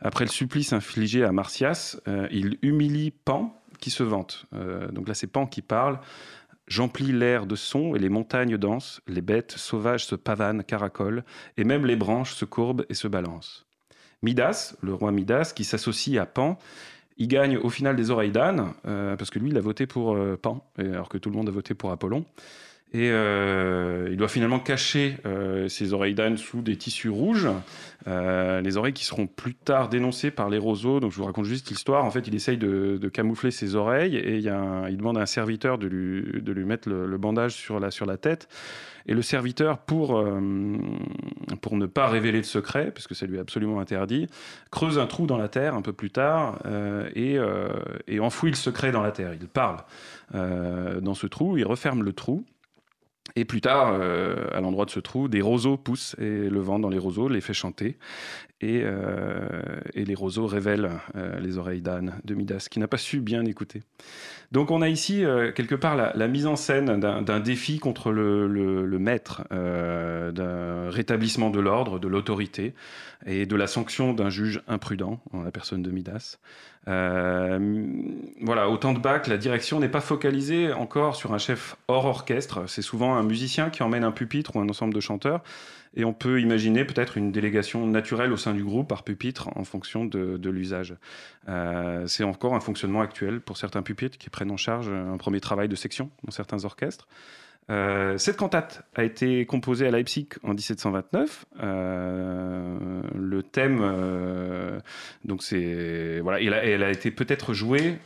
[0.00, 4.46] Après le supplice infligé à Martias, euh, il humilie Pan, qui se vante.
[4.92, 6.00] Donc là, c'est Pan qui parle.
[6.68, 11.24] J'emplis l'air de sons et les montagnes dansent, les bêtes sauvages se pavanent, caracolent,
[11.56, 13.66] et même les branches se courbent et se balancent.
[14.22, 16.58] Midas, le roi Midas, qui s'associe à Pan,
[17.16, 20.14] il gagne au final des oreilles d'âne, euh, parce que lui, il a voté pour
[20.14, 22.24] euh, Pan, alors que tout le monde a voté pour Apollon.
[22.94, 27.48] Et euh, il doit finalement cacher euh, ses oreilles d'âne sous des tissus rouges,
[28.06, 30.98] euh, les oreilles qui seront plus tard dénoncées par les roseaux.
[30.98, 32.06] Donc je vous raconte juste l'histoire.
[32.06, 35.86] En fait, il essaye de, camoufler ses oreilles et il, demande à un serviteur de
[35.86, 38.48] lui, mettre le, bandage sur la, tête.
[39.06, 43.80] Et le serviteur, pour, ne pas révéler le secret, parce que ça lui est absolument
[43.80, 44.28] interdit,
[44.70, 46.58] creuse un trou dans la terre un peu plus tard
[47.14, 47.38] et,
[48.18, 49.34] enfouit le secret dans la terre.
[49.38, 49.78] Il parle
[50.32, 52.46] dans ce trou, il referme le trou.
[53.38, 56.80] Et plus tard, euh, à l'endroit de ce trou, des roseaux poussent et le vent
[56.80, 57.96] dans les roseaux les fait chanter.
[58.60, 59.48] Et, euh,
[59.94, 63.82] les roseaux révèlent euh, les oreilles d'âne de Midas, qui n'a pas su bien écouter.
[64.50, 65.22] Donc on a ici
[65.54, 71.60] quelque part la, mise en scène d'un défi contre le, le- maître, d'un rétablissement de
[71.60, 72.74] l'ordre, de l'autorité
[73.24, 76.38] et de la sanction d'un juge imprudent, en la personne de Midas.
[76.86, 77.58] Euh,
[78.40, 82.06] voilà, au temps de Bach, la direction n'est pas focalisée encore sur un chef hors
[82.06, 82.68] orchestre.
[82.68, 85.42] C'est souvent un musicien qui emmène un pupitre ou un ensemble de chanteurs.
[85.96, 89.64] Et on peut imaginer peut-être une délégation naturelle au sein du groupe par pupitre en
[89.64, 90.94] fonction de, l'usage.
[91.48, 95.40] Euh, c'est encore un fonctionnement actuel pour certains pupitres qui prennent en charge un premier
[95.40, 97.08] travail de section dans certains orchestres.
[97.70, 101.44] Euh, cette cantate a été composée à Leipzig en 1729.
[101.62, 104.80] Euh, le thème, euh,
[105.24, 107.98] donc c'est voilà, elle a, été peut-être jouée.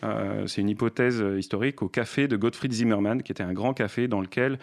[0.47, 4.21] c'est une hypothèse historique au café de Gottfried Zimmermann, qui était un grand café dans
[4.21, 4.59] lequel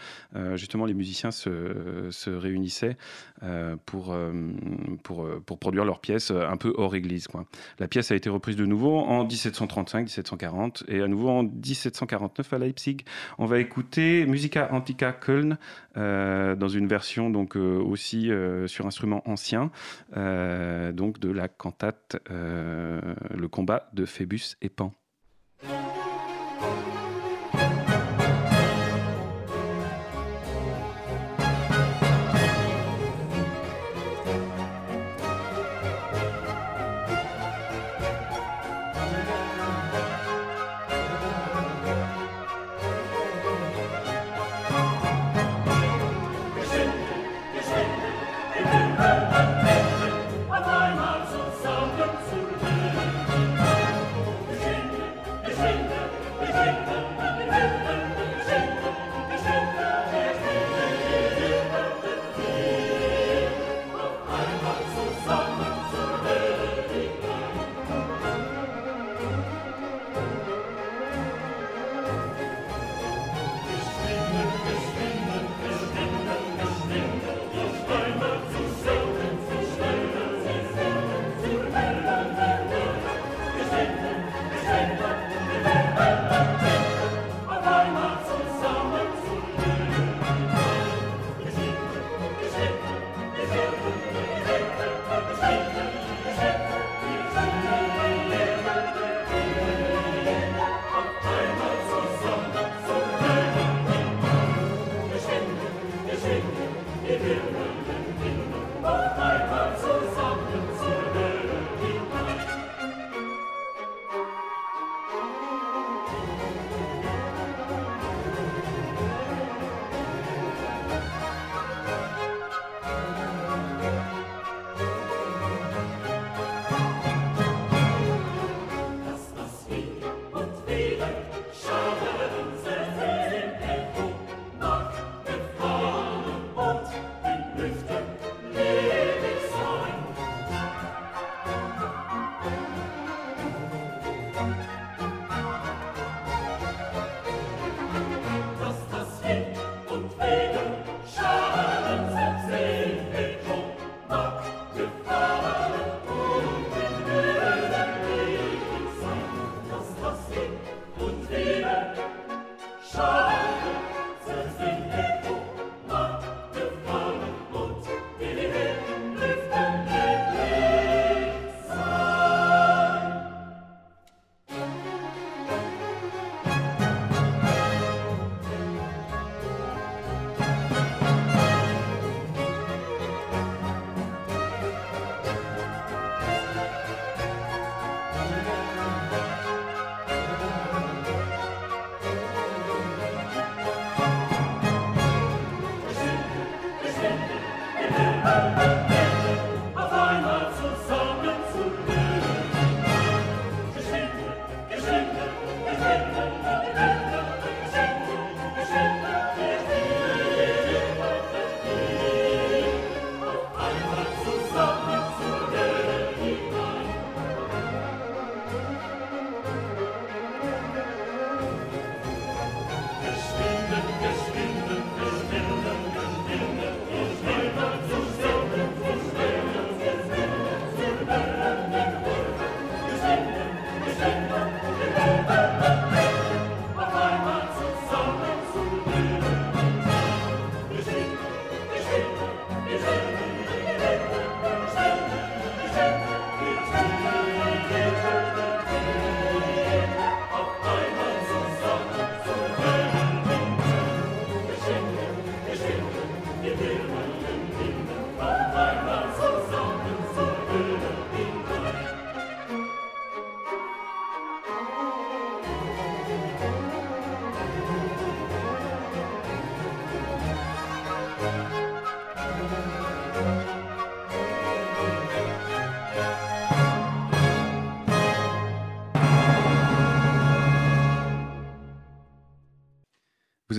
[0.56, 2.98] justement les musiciens se, se réunissaient
[3.86, 4.16] pour,
[5.04, 7.28] pour, pour produire leurs pièces un peu hors église.
[7.28, 7.46] Quoi.
[7.80, 12.58] La pièce a été reprise de nouveau en 1735-1740 et à nouveau en 1749 à
[12.58, 12.98] Leipzig.
[13.38, 15.58] On va écouter Musica Antica Köln
[15.98, 19.72] euh, dans une version donc euh, aussi euh, sur instrument ancien,
[20.16, 24.94] donc de la cantate Le combat de Phébus et Pan.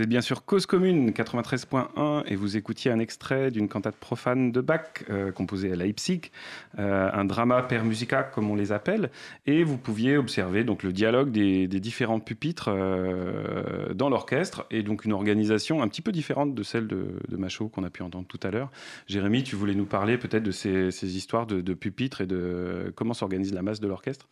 [0.01, 4.52] Vous êtes bien sûr Cause Commune 93.1 et vous écoutiez un extrait d'une cantate profane
[4.52, 4.80] de Bach
[5.11, 6.30] euh, composée à Leipzig,
[6.78, 9.11] euh, un drama per musica comme on les appelle,
[9.46, 15.04] et vous pouviez observer donc le dialogue des, différents pupitres euh, dans l'orchestre et donc
[15.04, 18.26] une organisation un petit peu différente de celle de, de Machaut qu'on a pu entendre
[18.28, 18.70] tout à l'heure.
[19.06, 23.14] Jérémy, tu voulais nous parler peut-être de ces, histoires de, de, pupitres et de comment
[23.14, 24.26] s'organise la masse de l'orchestre?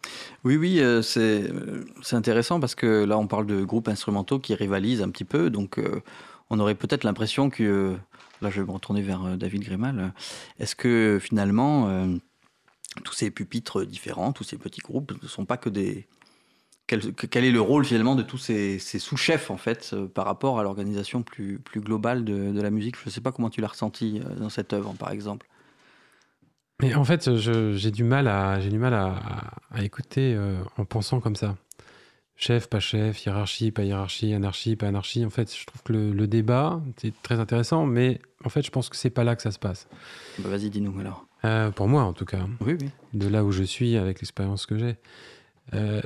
[0.44, 1.50] Oui, oui, c'est
[2.12, 5.78] intéressant parce que là on parle de groupes instrumentaux qui rivalisent un petit peu donc,
[6.50, 7.62] on aurait peut-être l'impression que.
[7.62, 7.96] Euh,
[8.40, 10.12] là, je vais me retourner vers euh, David Grémal.
[10.58, 12.08] Est-ce que finalement,
[13.04, 16.06] tous ces pupitres différents, tous ces petits groupes ne sont pas que des.
[16.86, 20.62] Quel, quel est le rôle finalement de tous ces, sous-chefs en fait par rapport à
[20.62, 22.96] l'organisation plus, globale de, la musique?
[22.96, 25.46] Je ne sais pas comment tu l'as ressenti dans cette œuvre par exemple.
[26.80, 28.60] Mais en fait, j'ai du mal à,
[29.82, 31.56] écouter euh, en pensant comme ça.
[32.40, 35.24] Chef, pas chef, hiérarchie, pas hiérarchie, anarchie, pas anarchie.
[35.24, 38.70] En fait, je trouve que le, le débat, c'est très intéressant, mais en fait, je
[38.70, 39.88] pense que c'est pas là que ça se passe.
[40.38, 41.26] Bah Vas-y, dis-nous alors.
[41.44, 42.46] Euh, pour moi, en tout cas.
[42.60, 42.90] Oui, oui.
[43.12, 44.96] De là où je suis, avec l'expérience que j'ai.
[45.74, 46.00] Euh,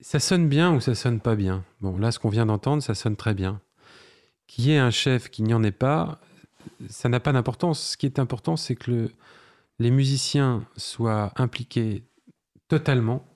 [0.00, 1.64] ça sonne bien ou ça sonne pas bien?
[1.82, 3.60] Bon, là, ce qu'on vient d'entendre, ça sonne très bien.
[4.46, 6.18] Qu'il y ait un chef, qu'il n'y en ait pas,
[6.88, 7.90] ça n'a pas d'importance.
[7.90, 9.10] Ce qui est important, c'est que le,
[9.78, 12.04] les musiciens soient impliqués
[12.68, 13.26] totalement,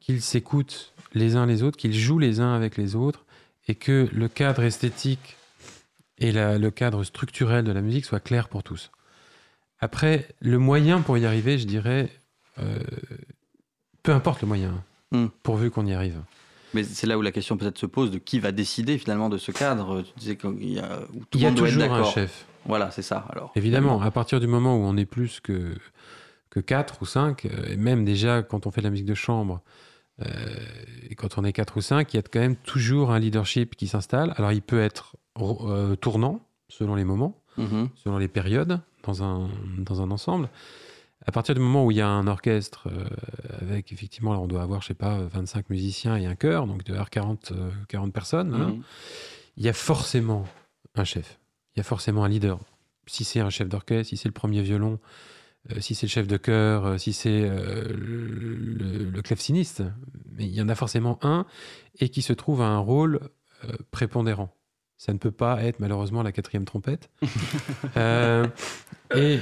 [0.00, 3.24] qu'ils s'écoutent les uns les autres, qu'ils jouent les uns avec les autres,
[3.68, 5.36] et que le cadre esthétique
[6.18, 8.90] et la, le cadre structurel de la musique soit clair pour tous.
[9.80, 12.08] Après, le moyen pour y arriver, je dirais,
[12.58, 12.78] euh,
[14.02, 15.26] peu importe le moyen, mm.
[15.42, 16.20] pourvu qu'on y arrive.
[16.74, 19.38] Mais c'est là où la question peut-être se pose de qui va décider finalement de
[19.38, 20.02] ce cadre.
[20.02, 22.46] Tu disais qu'il y a, où tout Il y a toujours un chef.
[22.64, 23.26] Voilà, c'est ça.
[23.30, 23.52] Alors.
[23.56, 25.74] Évidemment, à partir du moment où on est plus que,
[26.50, 29.60] que 4 ou 5, et même déjà quand on fait de la musique de chambre,
[29.64, 33.18] euh, et quand on est 4 ou 5, il y a quand même toujours un
[33.18, 34.32] leadership qui s'installe.
[34.36, 37.88] Alors il peut être euh, tournant selon les moments, -hmm.
[37.96, 39.48] selon les périodes dans un,
[39.78, 40.48] dans un ensemble.
[41.26, 43.08] À partir du moment où il y a un orchestre euh,
[43.60, 46.84] avec effectivement, là, on doit avoir, je sais pas, 25 musiciens et un chœur, donc
[46.84, 47.52] de 40,
[47.88, 48.62] 40 personnes, mm -hmm.
[48.62, 48.78] hein,
[49.56, 50.44] il y a forcément
[50.94, 51.38] un chef,
[51.74, 52.58] il y a forcément un leader.
[53.06, 55.31] Si c'est un chef d'orchestre, si c'est le premier violon, euh,
[55.78, 59.22] si c'est le chef de chœur, euh, si c'est euh, le, le,
[60.32, 61.46] mais il y en a forcément un
[62.00, 63.20] et qui se trouve à un rôle
[63.64, 64.54] euh, prépondérant.
[64.96, 67.10] Ça ne peut pas être malheureusement la quatrième trompette.
[67.96, 68.46] Euh,
[69.14, 69.38] et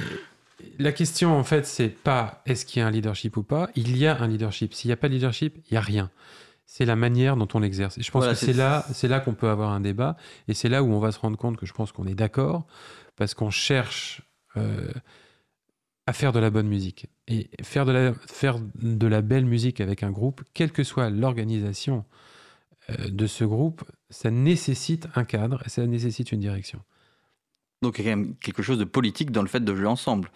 [0.77, 3.69] la question en fait, c'est pas est-ce qu'il y a un leadership ou pas.
[3.75, 4.73] Il y a un leadership.
[4.73, 6.11] S'il n'y a pas de leadership, il n'y a rien.
[6.65, 7.97] C'est la manière dont on l'exerce.
[7.97, 10.53] Et je pense voilà, que c'est là, c'est là qu'on peut avoir un débat et
[10.53, 12.65] c'est là où on va se rendre compte que je pense qu'on est d'accord
[13.15, 14.21] parce qu'on cherche.
[14.57, 14.91] Euh,
[16.13, 17.07] faire de la bonne musique.
[17.27, 21.09] Et faire de la, faire de la belle musique avec un groupe, quelle que soit
[21.09, 22.05] l'organisation
[22.89, 26.81] euh, de ce groupe, ça nécessite un cadre ça nécessite une direction.
[27.81, 29.87] Donc il y a quand même quelque chose de politique dans le fait de jouer
[29.87, 30.31] ensemble.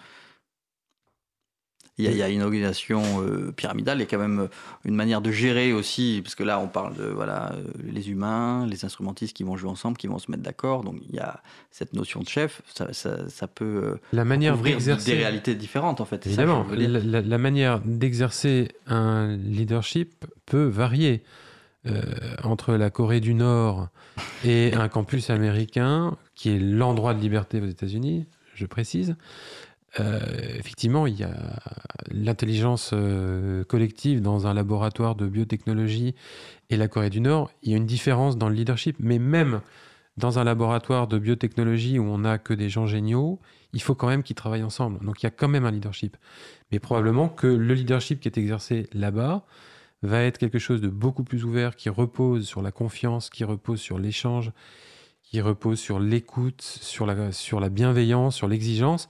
[1.98, 4.48] Il y, a, il y a une organisation euh, pyramidale, a quand même euh,
[4.84, 8.68] une manière de gérer aussi, parce que là on parle de voilà, euh, les humains,
[8.68, 11.42] les instrumentistes qui vont jouer ensemble, qui vont se mettre d'accord, donc il y a
[11.72, 16.02] cette notion de chef, ça, ça, ça peut euh, la manière ouvrir des réalités différentes
[16.02, 16.28] en fait.
[16.28, 21.24] Évidemment, la, la, la, manière d'exercer un leadership peut varier.
[21.88, 22.02] Euh,
[22.44, 23.90] entre la Corée du Nord
[24.44, 29.16] et un campus américain, qui est l'endroit de liberté aux États-Unis, je précise,
[30.00, 30.20] euh,
[30.58, 31.34] effectivement, il y a
[32.12, 36.16] l'intelligence euh, collective dans un laboratoire de biotechnologie
[36.70, 37.52] et la Corée du Nord.
[37.64, 39.62] Il y a une différence dans le leadership, mais même
[40.18, 43.40] dans un laboratoire de biotechnologie où on n'a que des gens géniaux,
[43.74, 45.04] il faut quand même qu'ils travaillent ensemble.
[45.04, 46.18] Donc il y a quand même un leadership.
[46.72, 49.46] Mais probablement que le leadership qui est exercé là-bas
[50.02, 53.80] va être quelque chose de beaucoup plus ouvert, qui repose sur la confiance, qui repose
[53.80, 54.52] sur l'échange,
[55.24, 59.10] qui repose sur l'écoute, sur la, sur la bienveillance, sur l'exigence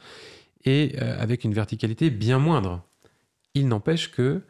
[0.65, 2.81] et euh, avec une verticalité bien moindre.
[3.53, 4.41] Il n'empêche que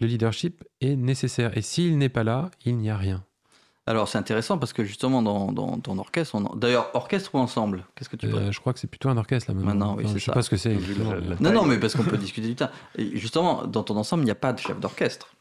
[0.00, 1.56] le leadership est nécessaire.
[1.56, 3.24] Et s'il n'est pas là, il n'y a rien.
[3.86, 6.56] Alors c'est intéressant parce que justement dans, dans ton orchestre, on...
[6.56, 9.50] d'ailleurs orchestre ou ensemble Qu'est-ce que tu euh, Je crois que c'est plutôt un orchestre
[9.50, 9.72] là maintenant.
[9.72, 10.32] maintenant oui, enfin, je sais ça.
[10.32, 10.74] pas ce que c'est.
[11.40, 12.70] Non, non, mais parce qu'on peut discuter du temps.
[12.96, 15.34] Et justement, dans ton ensemble, il n'y a pas de chef d'orchestre.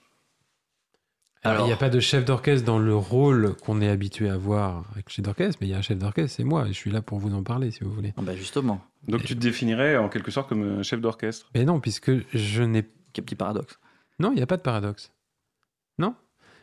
[1.45, 4.37] Alors, il n'y a pas de chef d'orchestre dans le rôle qu'on est habitué à
[4.37, 6.69] voir avec le chef d'orchestre, mais il y a un chef d'orchestre, c'est moi, et
[6.69, 8.13] je suis là pour vous en parler si vous voulez.
[8.17, 8.81] Ah bah justement.
[9.07, 9.25] Donc et...
[9.25, 11.49] tu te définirais en quelque sorte comme un chef d'orchestre?
[11.53, 12.89] Mais non, puisque je n'ai.
[13.11, 13.77] Quel petit paradoxe.
[14.19, 15.11] Non, il n'y a pas de paradoxe.
[15.99, 16.15] Non?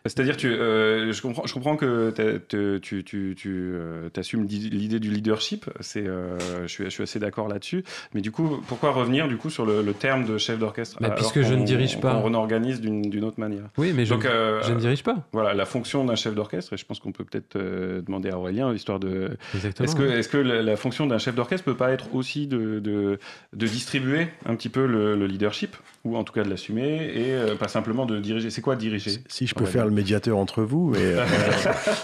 [0.07, 4.99] C'est-à-dire, tu, euh, je, comprends, je comprends que te- tu, tu, tu euh, assumes l'idée
[4.99, 5.67] du leadership.
[5.81, 7.85] C'est, euh, je, suis, je suis assez d'accord là-dessus.
[8.15, 11.15] Mais du coup, pourquoi revenir du coup sur le, le terme de chef d'orchestre alors
[11.17, 12.15] puisque je ne dirige pas.
[12.21, 13.65] qu'on organise d'une d'une autre manière?
[13.77, 15.27] Oui, mais je, Donc, euh, je ne dirige pas.
[15.33, 18.39] voilà, la fonction d'un chef d'orchestre, et je pense qu'on peut peut-être euh, demander à
[18.39, 19.31] Aurélien, histoire de.
[19.55, 19.87] Exactement.
[20.07, 23.19] Est-ce que, la, la fonction d'un chef d'orchestre peut pas être aussi de, de,
[23.55, 27.35] de distribuer un petit peu le, le leadership, ou en tout cas de l'assumer, et
[27.35, 29.11] euh, pas simplement de diriger C'est quoi diriger?
[29.29, 31.27] Si je peux faire le médiateur entre vous, mais, euh,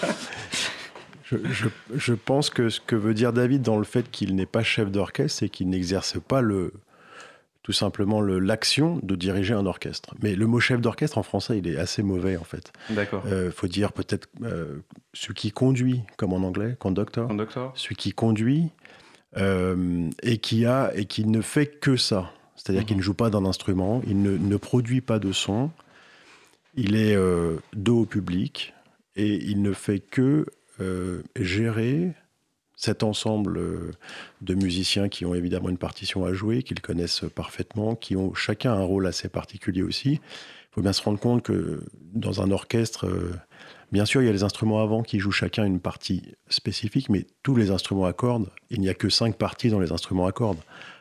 [1.25, 4.47] je, je- je pense que ce que veut dire David dans le fait qu'il n'est
[4.47, 6.73] pas chef d'orchestre, c'est qu'il n'exerce pas le,
[7.63, 10.15] tout simplement le- l'action de diriger un orchestre.
[10.23, 12.73] Mais le mot chef d'orchestre en français, il est assez mauvais en fait.
[12.91, 13.25] D'accord.
[13.27, 14.77] Il faut dire peut-être euh,
[15.15, 18.71] celui qui conduit, comme en anglais, conductor, Conductor celui qui conduit
[19.37, 22.31] euh, et qui a et qui ne fait que ça.
[22.55, 22.87] C'est-à-dire Mhm.
[22.89, 25.71] qu'il ne joue pas d'un instrument, il ne, ne produit pas de son,
[26.77, 28.75] il est euh, dos au public
[29.17, 30.47] et il ne fait que
[30.81, 32.15] euh, gérer
[32.77, 33.93] cet ensemble euh,
[34.43, 38.75] de musiciens qui ont évidemment une partition à jouer, qu'ils connaissent parfaitement, qui ont chacun
[38.75, 40.13] un rôle assez particulier aussi.
[40.13, 43.33] Il faut bien se rendre compte que dans un orchestre, euh,
[43.91, 47.27] bien sûr, il y a les instruments avant qui jouent chacun une partie spécifique, mais
[47.43, 50.33] tous les instruments à cordes, il n'y a que cinq parties dans les instruments à
[50.33, 50.61] cordes,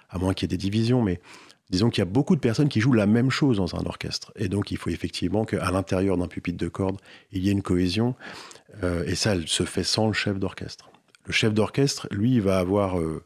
[0.09, 1.19] à moins qu'il y ait des divisions, mais
[1.69, 4.31] disons qu'il y a beaucoup de personnes qui jouent la même chose dans un orchestre.
[4.35, 6.99] Et donc, il faut effectivement qu'à l'intérieur d'un pupitre de cordes,
[7.31, 8.15] il y ait une cohésion.
[8.83, 10.89] Euh, et ça, elle se fait sans le chef d'orchestre.
[11.25, 13.23] Le chef d'orchestre, lui, va avoir, euh,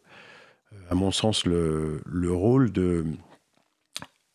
[0.89, 3.05] à mon sens, le, le rôle de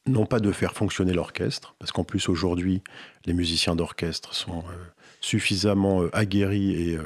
[0.07, 2.82] non pas de faire fonctionner l'orchestre, parce qu'en plus aujourd'hui,
[3.24, 4.84] les musiciens d'orchestre sont euh,
[5.22, 6.98] suffisamment aguerris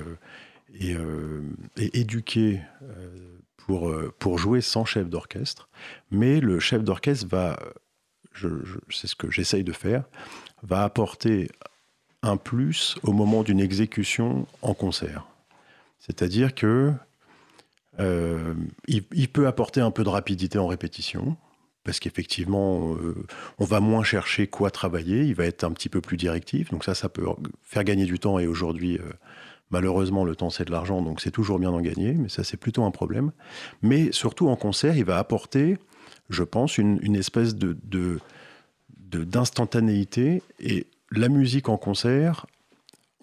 [0.81, 0.97] et,
[1.77, 2.61] éduqués
[3.69, 5.69] pour, euh, pour jouer sans chef d'orchestre.
[6.11, 7.61] Mais le chef d'orchestre va,
[8.91, 10.05] c'est ce que j'essaye de faire,
[10.63, 11.51] va apporter
[12.23, 15.27] un plus au moment d'une exécution en concert.
[15.99, 16.95] C'est-à-dire que
[18.01, 18.55] euh,
[18.87, 21.37] il, peut apporter un peu de rapidité en répétition,
[21.85, 23.27] parce qu'effectivement, euh,
[23.59, 26.85] on va moins chercher quoi travailler, il va être un petit peu plus directif, donc
[26.85, 27.27] ça, ça peut
[27.63, 28.99] faire gagner du temps, et aujourd'hui,
[29.71, 32.57] malheureusement, le temps, c'est de l'argent, donc c'est toujours bien d'en gagner, mais ça, c'est
[32.57, 33.33] plutôt un problème.
[33.83, 35.79] Mais surtout en concert, il va apporter,
[36.31, 37.77] je pense, une, espèce de-
[39.13, 42.47] d'instantanéité, et la musique en concert,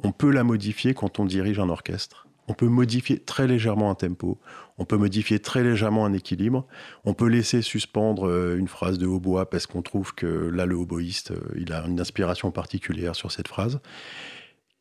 [0.03, 2.27] on peut la modifier quand on dirige un orchestre.
[2.47, 4.37] On peut modifier très légèrement un tempo,
[4.77, 6.67] on peut modifier très légèrement un équilibre,
[7.03, 10.75] on peut laisser suspendre euh, une phrase de hautbois parce qu'on trouve que là, le
[10.75, 13.79] hautboïste, euh, il a une inspiration particulière sur cette phrase,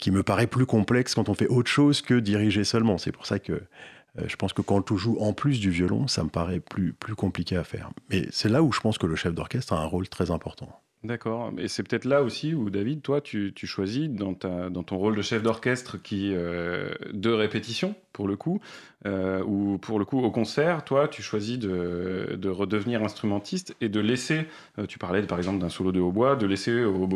[0.05, 2.98] qui me paraît plus complexe quand on fait autre chose que diriger seulement.
[2.98, 6.09] C'est pour ça que euh, je pense que quand on joue en plus du violon,
[6.09, 7.88] ça me paraît plus, plus compliqué à faire.
[8.11, 10.78] Mais c'est là où je pense que le chef d'orchestre a un rôle très important.
[11.05, 11.52] D'accord.
[11.59, 14.96] Et c'est peut-être là aussi où, David, toi, tu, tu choisis dans, ta, dans ton
[14.96, 18.61] rôle de chef d'orchestre qui euh, de répétition, pour le coup,
[19.05, 23.90] euh, ou pour le coup, au concert, toi, tu choisis de, de redevenir instrumentiste et
[23.90, 24.46] de laisser,
[24.78, 27.07] euh, tu parlais par exemple d'un solo de hautbois, de laisser au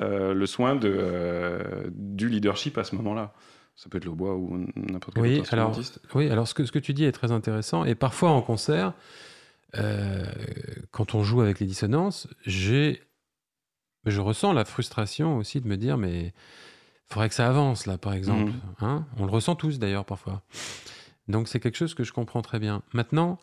[0.00, 3.32] euh, le soin de, du leadership à ce moment-là.
[3.74, 6.00] Ça peut être le hautbois ou n'importe quel Oui, autre alors, instrumentiste.
[6.14, 7.84] oui, alors ce que, ce que tu dis est très intéressant.
[7.86, 8.92] Et parfois en concert,
[9.76, 10.26] euh,
[10.90, 13.02] quand on joue avec les dissonances, j'ai,
[14.04, 17.98] je ressens la frustration aussi de me dire, mais il faudrait que ça avance là,
[17.98, 18.52] par exemple.
[18.52, 18.60] Mhm.
[18.80, 20.42] Hein on le ressent tous d'ailleurs parfois.
[21.28, 22.82] Donc c'est quelque chose que je comprends très bien.
[22.92, 23.38] Maintenant,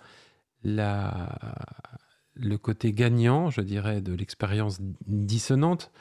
[0.64, 1.38] la,
[2.34, 5.92] le côté gagnant, je dirais, de l'expérience dissonante,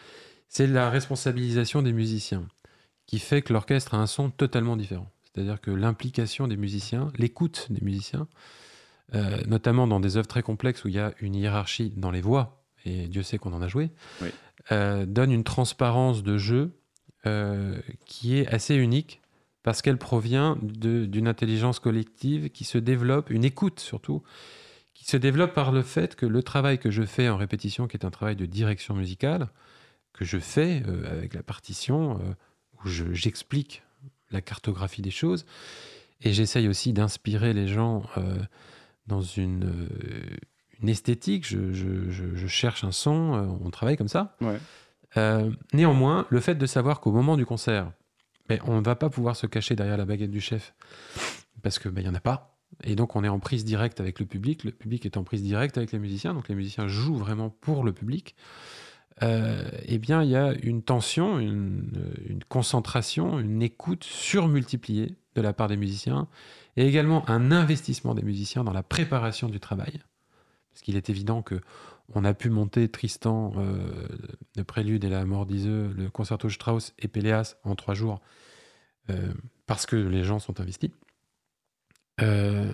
[0.49, 2.47] c'est la responsabilisation des musiciens,
[3.07, 5.11] qui fait que l'orchestre a un son totalement différent.
[5.25, 8.29] C'est-à-dire que l'implication des musiciens, l'écoute des musiciens,
[9.15, 12.21] euh, notamment dans des œuvres très complexes où il y a une hiérarchie dans les
[12.21, 13.91] voix, et Dieu sait qu'on en a joué,
[14.21, 14.29] Oui.
[14.73, 16.73] euh, donne une transparence de jeu
[17.27, 19.21] euh, qui est assez unique
[19.63, 24.23] parce qu'elle provient d'une intelligence collective qui se développe, une écoute surtout,
[24.93, 27.97] qui se développe par le fait que le travail que je fais en répétition, qui
[27.97, 29.49] est un travail de direction musicale,
[30.13, 32.21] que je fais avec la partition,
[32.75, 33.83] où je- j'explique
[34.31, 35.47] la cartographie des choses,
[36.21, 38.03] et j'essaye aussi d'inspirer les gens
[39.07, 40.37] dans une, euh,
[40.81, 44.37] une esthétique, je, je- je- je cherche un son, euh, on travaille comme ça.
[44.41, 44.59] Ouais.
[45.17, 47.93] Euh, néanmoins, le fait de savoir qu'au moment du concert,
[48.49, 50.75] ben, on ne va pas pouvoir se cacher derrière la baguette du chef,
[51.63, 52.59] parce qu'il n'y en a pas.
[52.83, 55.43] Et donc on est en prise directe avec le public, le public est en prise
[55.43, 58.35] directe avec les musiciens, donc les musiciens jouent vraiment pour le public.
[59.23, 61.89] Euh, eh bien, il y a une tension, une,
[62.29, 66.27] une concentration, une écoute surmultipliée de la part des musiciens,
[66.77, 70.01] et également un investissement des musiciens dans la préparation du travail.
[70.73, 71.61] Parce qu'il est évident que
[72.15, 74.07] on a pu monter Tristan, euh,
[74.57, 78.21] le prélude et la mort d'Iseux, le concerto Strauss et Péléas en trois jours,
[79.11, 79.33] euh,
[79.67, 80.91] parce que les gens sont investis.
[82.21, 82.73] Euh,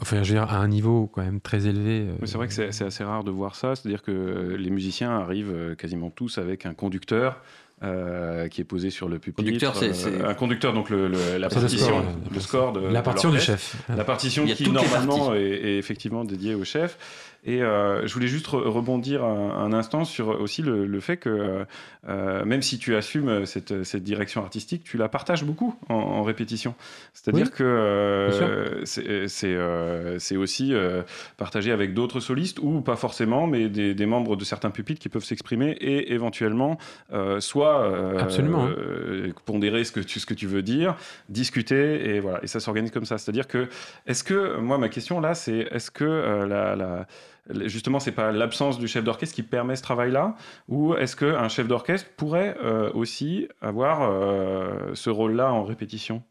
[0.00, 2.08] enfin, je veux dire, à un niveau quand même très élevé.
[2.08, 5.52] euh, C'est vrai que c'est assez rare de voir ça, c'est-à-dire que les musiciens arrivent
[5.52, 7.42] euh, quasiment tous avec un conducteur
[7.82, 9.44] euh, qui est posé sur le pupitre.
[9.44, 12.02] Conducteur, c'est- euh, c'est- un conducteur, donc le, le- la partition,
[12.32, 13.76] le score de la de partition du chef.
[13.94, 16.96] La partition qui normalement est, est effectivement dédiée au chef.
[17.48, 21.16] Et euh, je voulais juste re- rebondir un, un instant sur aussi le, le fait
[21.16, 21.64] que
[22.08, 26.22] euh, même si tu assumes cette, cette direction artistique, tu la partages beaucoup en, en
[26.24, 26.74] répétition.
[27.14, 31.02] C'est-à-dire Oui, que euh, c'est euh, aussi euh,
[31.36, 35.08] partagé avec d'autres solistes ou pas forcément, mais des, des membres de certains pupitres qui
[35.08, 36.78] peuvent s'exprimer et éventuellement
[37.12, 38.74] euh, soit euh, Absolument, hein.
[38.76, 40.96] euh, pondérer ce que, tu, ce que tu veux dire,
[41.28, 42.42] discuter et voilà.
[42.42, 43.18] Et ça s'organise comme ça.
[43.18, 43.68] C'est-à-dire que
[44.06, 47.06] est-ce que, moi, ma question là, c'est est-ce que euh, la-
[47.66, 50.34] justement, c'est pas l'absence du chef d'orchestre qui permet ce travail-là,
[50.68, 56.22] ou est-ce qu'un chef d'orchestre pourrait euh, aussi avoir euh, ce rôle-là en répétition?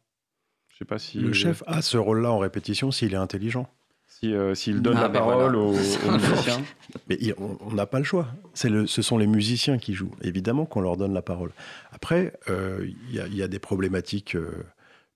[0.70, 3.70] Je sais pas si Le chef a ce rôle-là en répétition s'il est intelligent.
[4.08, 5.58] si, euh, s'il donne Ah, la ben parole voilà.
[5.58, 5.72] aux,
[6.12, 6.62] musiciens.
[7.10, 8.28] Mais il- on n'a pas le choix.
[8.64, 10.16] Le, ce sont les musiciens qui jouent.
[10.22, 11.52] Évidemment qu'on leur donne la parole.
[11.92, 14.66] Après, euh, il y, y a des problématiques euh,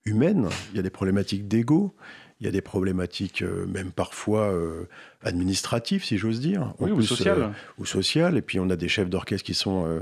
[0.05, 1.93] humaines, il y a des problématiques d'ego,
[2.39, 4.87] il y a des problématiques euh, même parfois euh,
[5.23, 6.73] administratives, si j'ose dire.
[6.79, 7.41] Oui, ou plus, social.
[7.41, 8.37] euh, ou sociales.
[8.37, 10.01] Et puis on a des chefs d'orchestre qui sont euh,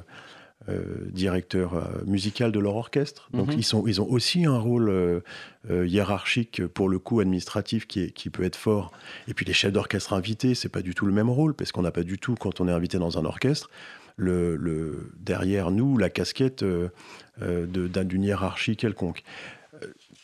[1.12, 3.30] directeurs musicaux de leur orchestre.
[3.34, 3.60] Donc Mhm.
[3.60, 5.22] ils, sont, ils ont aussi un rôle
[5.70, 8.92] hiérarchique, pour le coup administratif, qui, est- qui peut être fort.
[9.28, 11.84] Et puis les chefs d'orchestre invités, c'est pas du tout le même rôle, parce qu'on
[11.84, 13.70] n'a pas du tout, quand on est invité dans un orchestre,
[14.18, 16.66] le, le- derrière nous la casquette
[17.40, 19.24] d'une hiérarchie quelconque.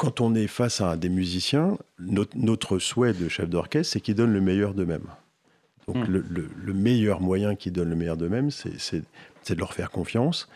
[0.03, 4.15] Quand on est face à des musiciens, notre, notre souhait de chef d'orchestre, c'est qu'ils
[4.15, 5.07] donnent le meilleur d'eux-mêmes.
[5.87, 6.11] Donc Mm.
[6.11, 9.01] le, le- le meilleur moyen qu'ils donnent le meilleur d'eux-mêmes, c'est-
[9.49, 10.49] de leur faire confiance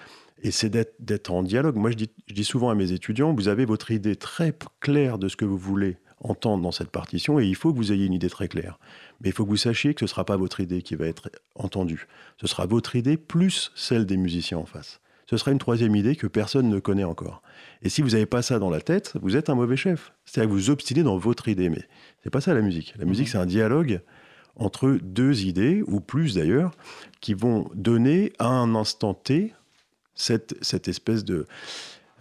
[0.43, 1.77] et c'est d'être- en dialogue.
[1.77, 5.17] Moi, je dis, je dis souvent à mes étudiants, vous avez votre idée très claire
[5.17, 8.05] de ce que vous voulez entendre dans cette partition et il faut que vous ayez
[8.05, 8.79] une idée très claire.
[9.21, 11.05] Mais il faut que vous sachiez que ce ne sera pas votre idée qui va
[11.07, 12.07] être entendue.
[12.41, 14.99] Ce sera votre idée plus celle des musiciens en face.
[15.29, 17.41] Ce sera une troisième idée que personne ne connaît encore.
[17.81, 20.13] Et si vous n'avez pas ça dans la tête, vous êtes un mauvais chef.
[20.25, 21.69] C'est-à-dire que vous obstinez dans votre idée.
[21.69, 21.83] Mais
[22.23, 22.93] c'est pas ça la musique.
[22.97, 24.01] La musique, c'est un dialogue
[24.55, 26.71] entre deux idées, ou plus d'ailleurs,
[27.21, 29.53] qui vont donner à un instant T
[30.15, 31.45] cette, cette espèce de,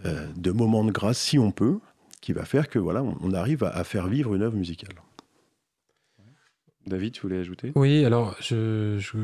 [0.04, 1.78] euh, de moment de grâce, si on peut,
[2.20, 4.96] qui va faire que voilà, on, on arrive à, à faire vivre une œuvre musicale.
[6.86, 7.72] David, tu voulais ajouter?
[7.74, 9.18] Oui, alors je, je,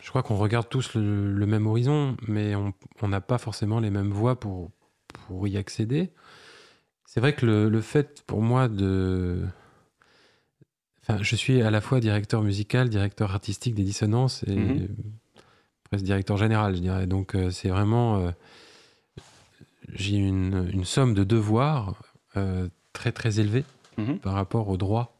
[0.00, 2.72] je crois qu'on regarde tous le, le même horizon, mais on
[3.02, 4.70] on n'a pas forcément les mêmes voies pour,
[5.12, 6.10] pour y accéder.
[7.06, 9.44] C'est vrai que le, le fait pour moi de...
[11.02, 14.88] Enfin, je suis à la fois directeur musical, directeur artistique des dissonances et Mhm.
[15.84, 17.06] presque directeur général, je dirais.
[17.06, 18.18] Donc euh, c'est vraiment...
[18.18, 18.30] euh,
[19.92, 22.02] J'ai une, une somme de devoirs
[22.36, 23.64] euh, très très élevée
[23.98, 24.18] Mhm.
[24.20, 25.14] par rapport aux droits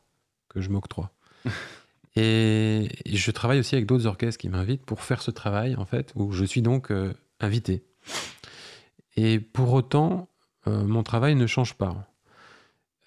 [0.48, 1.10] que je m'octroie.
[2.16, 6.12] et, je travaille aussi avec d'autres orchestres qui m'invitent pour faire ce travail, en fait,
[6.14, 7.84] où je suis donc euh, invité.
[9.16, 10.28] Et pour autant,
[10.66, 12.09] euh, mon travail ne change pas.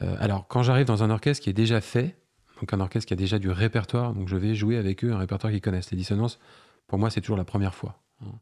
[0.01, 2.17] Euh, alors, quand j'arrive dans un orchestre qui est déjà fait,
[2.59, 5.17] donc un orchestre qui a déjà du répertoire, donc je vais jouer avec eux un
[5.17, 5.91] répertoire qu'ils connaissent.
[5.91, 6.39] Les dissonances,
[6.87, 8.01] pour moi, c'est toujours la première fois.
[8.21, 8.39] hein.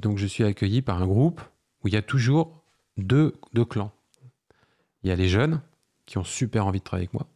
[0.00, 1.42] Donc, je suis accueilli par un groupe
[1.84, 2.64] où il y a toujours
[2.96, 3.92] deux, deux clans.
[5.02, 5.60] Il y a les jeunes
[6.06, 7.26] qui ont super envie de travailler avec moi.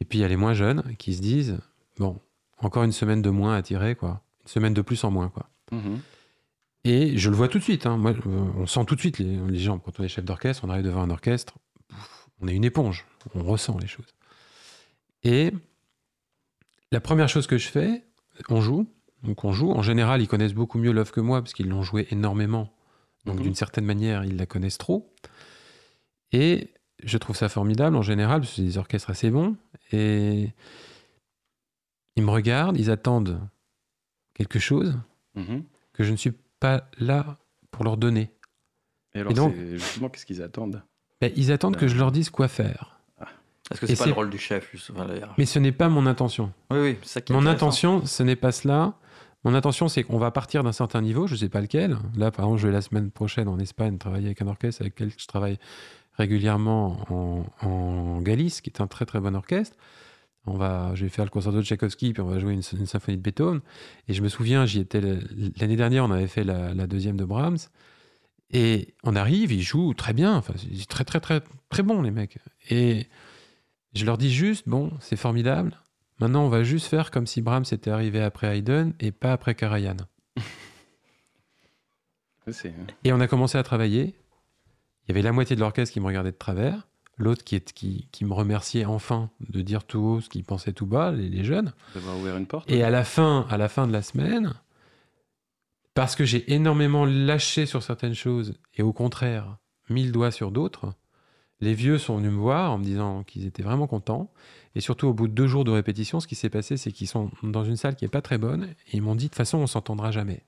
[0.00, 1.58] Et puis il y a les moins jeunes qui se disent
[1.98, 2.18] bon,
[2.58, 4.22] encore une semaine de moins à tirer, quoi.
[4.42, 5.48] Une semaine de plus en moins, quoi.
[5.72, 6.00] Mhm.
[6.84, 7.86] Et je le vois tout de suite.
[7.86, 7.96] hein.
[7.96, 9.78] Moi, euh, on sent tout de suite les, les gens.
[9.78, 11.54] Quand on est chef d'orchestre, on arrive devant un orchestre,
[11.88, 13.06] pouf, on est une éponge.
[13.34, 14.12] On ressent les choses.
[15.22, 15.50] Et
[16.92, 18.04] la première chose que je fais,
[18.50, 18.86] on joue.
[19.22, 19.70] Donc on joue.
[19.70, 22.70] En général, ils connaissent beaucoup mieux l'œuvre que moi parce qu'ils l'ont joué énormément.
[23.24, 23.42] Donc Mhm.
[23.44, 25.10] d'une certaine manière, ils la connaissent trop.
[26.32, 26.73] Et
[27.04, 29.56] je trouve ça formidable en général parce que c'est des orchestres assez bons.
[29.92, 30.50] Et
[32.16, 33.40] ils me regardent, ils attendent
[34.34, 34.98] quelque chose
[35.34, 35.64] Mhm.
[35.92, 37.38] que je ne suis pas là
[37.70, 38.30] pour leur donner.
[39.14, 40.82] Et alors, Et donc- justement, qu'est-ce qu'ils attendent?
[41.20, 42.90] Ben, ils attendent que je leur dise quoi faire.
[43.68, 45.34] Parce que Et c'est pas le rôle du chef, enfin, d'ailleurs?
[45.38, 46.52] Mais ce n'est pas mon intention.
[46.70, 47.66] Oui, oui, c'est ça qui est Mon intéressant.
[47.68, 48.92] intention, ce n'est pas cela.
[49.42, 51.96] Mon intention, c'est qu'on va partir d'un certain niveau, je ne sais pas lequel.
[52.14, 55.00] Là, par exemple, je vais la semaine prochaine en Espagne travailler avec un orchestre avec
[55.00, 55.58] lequel je travaille
[56.14, 59.76] régulièrement en, en Galice, qui est un très très bon orchestre.
[60.46, 62.86] On va, je vais faire le concerto de Tchaïkovski, puis on va jouer une, une
[62.86, 63.60] symphonie de Beethoven.
[64.08, 67.24] Et je me souviens, j'y étais l'année dernière, on avait fait la, la deuxième de
[67.24, 67.56] Brahms.
[68.50, 71.40] Et on arrive, ils jouent très bien, enfin, c'est très très très
[71.70, 72.38] très bon les mecs.
[72.70, 73.06] Et
[73.94, 75.80] je leur dis juste, bon, c'est formidable,
[76.20, 79.56] Maintenant, on va juste faire comme si Brahms était arrivé après Haydn et pas après
[79.56, 79.96] Karajan.
[82.50, 84.14] C'est- Et on a commencé à travailler.
[85.06, 86.86] Il y avait la moitié de l'orchestre qui me regardait de travers,
[87.18, 90.72] l'autre qui, est- qui, qui me remerciait enfin de dire tout haut ce qu'ils pensaient
[90.72, 91.72] tout bas, les, les jeunes.
[91.94, 92.70] D'avoir ouvert une porte.
[92.70, 94.54] Et à la fin, à la fin de la semaine,
[95.94, 99.58] parce que j'ai énormément lâché sur certaines choses et au contraire
[99.90, 100.94] mis le doigt sur d'autres,
[101.60, 104.32] les vieux sont venus me voir en me disant qu'ils étaient vraiment contents.
[104.74, 107.06] Et surtout, au bout de deux jours de répétition, ce qui s'est passé, c'est qu'ils
[107.06, 109.36] sont dans une salle qui est pas très bonne et ils m'ont dit de toute
[109.36, 110.44] façon, on s'entendra jamais.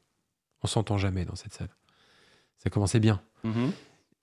[0.63, 1.69] On s'entend jamais dans cette salle.
[2.59, 3.21] Ça commençait bien.
[3.45, 3.71] Mhm.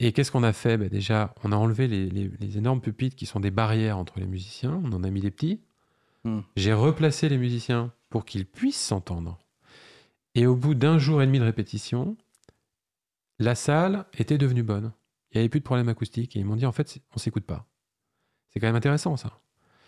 [0.06, 0.78] Et qu'est-ce qu'on a fait?
[0.78, 4.20] Ben Déjà, on a enlevé les, les- les énormes pupitres qui sont des barrières entre
[4.20, 4.82] les musiciens.
[4.84, 5.62] On en a mis des petits.
[6.26, 6.42] Hmm.
[6.56, 9.40] J'ai replacé les musiciens pour qu'ils puissent s'entendre.
[10.36, 12.18] Et au bout d'un jour et demi de répétition,
[13.40, 14.92] la salle était devenue bonne.
[15.32, 16.36] Il n'y avait plus de problème acoustique.
[16.36, 17.66] Et ils m'ont dit, en fait, on s'écoute pas.
[18.50, 19.40] C'est quand même intéressant, ça.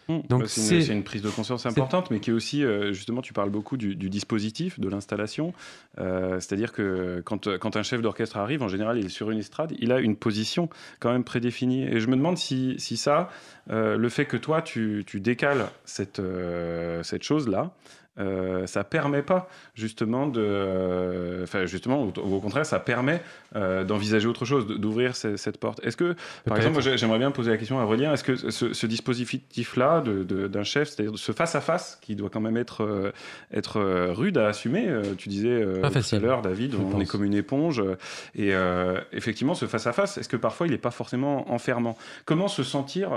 [0.08, 0.20] Mm.
[0.30, 3.50] Donc c'est une, prise de conscience importante, mais qui est aussi, euh, justement, tu parles
[3.50, 5.54] beaucoup du, du dispositif, de l'installation.
[6.00, 9.40] Euh, C'est-à-dire que quand, quand un chef d'orchestre arrive, en général, il est sur une
[9.40, 11.84] estrade, il a une position quand même prédéfinie.
[11.84, 13.30] Et je me demande si, si ça,
[13.72, 17.72] euh, le fait que toi, tu, tu décales cette, euh, cette chose-là,
[18.18, 23.22] euh, ça permet pas justement de, euh, enfin justement, au, au contraire, ça permet
[23.56, 25.84] euh, d'envisager autre chose, d'ouvrir ce- cette porte.
[25.86, 28.88] Est-ce que, par exemple, j'aimerais bien poser la question à Aurélien, est-ce que ce, ce
[28.88, 33.12] dispositif-là d'un chef, c'est-à-dire ce face-à-face, qui doit quand même être,
[33.54, 34.88] être rude à assumer,
[35.18, 35.64] tu disais
[36.20, 37.02] tout à l'heure, David, on pense.
[37.02, 37.84] est comme une éponge,
[38.36, 38.54] et
[39.12, 41.98] effectivement, ce face-à-face, est-ce que parfois il n'est pas forcément enfermant?
[42.26, 43.10] Comment se sentir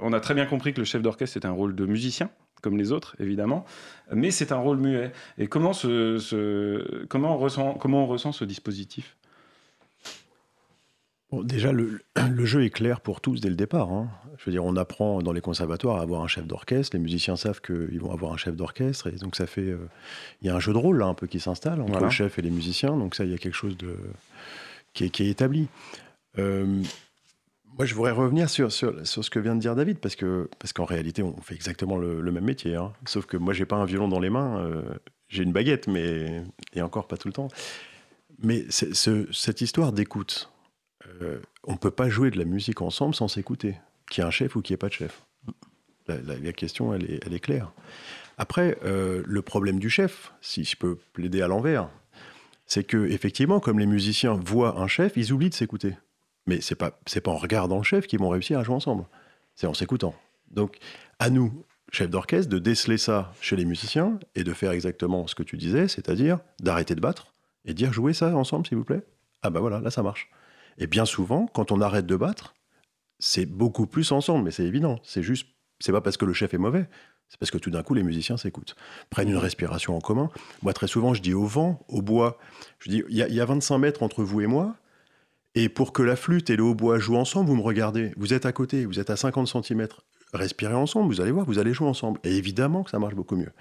[0.00, 2.30] On a très bien compris que le chef d'orchestre c'est un rôle de musicien,
[2.62, 3.66] comme les autres, évidemment,
[4.10, 5.12] mais c'est un rôle muet.
[5.36, 5.72] Et comment,
[7.10, 9.16] comment, on, ressent, comment on ressent ce dispositif?
[11.30, 13.90] Bon, déjà, le, le jeu est clair pour tous dès le départ.
[13.90, 14.10] hein.
[14.36, 16.94] Je veux dire, on apprend dans les conservatoires à avoir un chef d'orchestre.
[16.94, 19.06] Les musiciens savent qu'ils vont avoir un chef d'orchestre.
[19.06, 19.62] Et donc, ça fait.
[19.62, 19.88] euh,
[20.42, 22.06] Il y a un jeu de rôle, là, un peu qui s'installe entre Voilà.
[22.08, 22.96] le chef et les musiciens.
[22.98, 23.96] Donc, ça, il y a quelque chose de,
[24.92, 25.68] qui, est, qui est établi.
[26.38, 26.82] Euh,
[27.76, 30.72] moi, je voudrais revenir sur, sur, ce que vient de dire David, parce que parce
[30.72, 32.76] qu'en réalité, on fait exactement le, même métier.
[32.76, 32.92] hein.
[33.06, 34.58] Sauf que moi, j'ai pas un violon dans les mains.
[34.58, 34.82] euh,
[35.28, 36.42] j'ai une baguette, mais.
[36.74, 37.48] Et encore pas tout le temps.
[38.42, 40.50] Mais cette histoire d'écoute,
[41.22, 43.76] euh, on ne peut pas jouer de la musique ensemble sans s'écouter,
[44.10, 45.22] qu'il y ait un chef ou qu'il n'y ait pas de chef.
[46.08, 47.72] La question, elle est, elle est claire.
[48.38, 51.88] Après, euh, le problème du chef, si je peux plaider à l'envers,
[52.66, 55.94] c'est que effectivement, comme les musiciens voient un chef, ils oublient de s'écouter.
[56.46, 59.04] Mais c'est pas c'est pas en regardant le chef qu'ils vont réussir à jouer ensemble.
[59.54, 60.14] C'est en s'écoutant.
[60.50, 60.78] Donc,
[61.18, 65.34] à nous, chefs d'orchestre, de déceler ça chez les musiciens et de faire exactement ce
[65.34, 67.34] que tu disais, c'est-à-dire d'arrêter de battre
[67.64, 69.02] et dire jouez ça ensemble, s'il vous plaît.
[69.42, 70.30] Ah bah voilà, là ça marche.
[70.78, 72.54] Et bien souvent, quand on arrête de battre,
[73.18, 74.98] c'est beaucoup plus ensemble, mais c'est évident.
[75.02, 75.46] C'est juste,
[75.80, 76.88] c'est pas parce que le chef est mauvais,
[77.28, 78.74] c'est parce que tout d'un coup les musiciens s'écoutent,
[79.10, 80.30] prennent une respiration en commun.
[80.62, 82.38] Moi, très souvent, je dis au vent, au bois,
[82.78, 84.76] je dis il y, y a 25 mètres entre vous et moi,
[85.54, 88.46] et pour que la flûte et le hautbois jouent ensemble, vous me regardez, vous êtes
[88.46, 89.86] à côté, vous êtes à 50 cm,
[90.32, 92.20] respirez ensemble, vous allez voir, vous allez jouer ensemble.
[92.24, 93.52] Et évidemment que ça marche beaucoup mieux.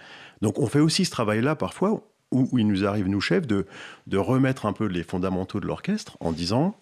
[0.41, 3.65] Donc on fait aussi ce travail-là parfois, où, où il nous arrive, nous chefs, de,
[4.07, 6.75] de remettre un peu les fondamentaux de l'orchestre en disant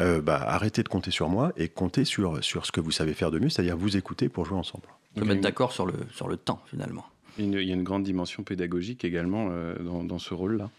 [0.00, 3.14] euh, bah, arrêtez de compter sur moi et comptez sur, sur ce que vous savez
[3.14, 4.84] faire de mieux, c'est-à-dire vous écouter pour jouer ensemble.
[5.14, 7.06] Se Donc, mettre d'accord sur le, sur le temps, finalement.
[7.38, 10.70] il y a une grande dimension pédagogique également euh, dans, dans ce rôle-là.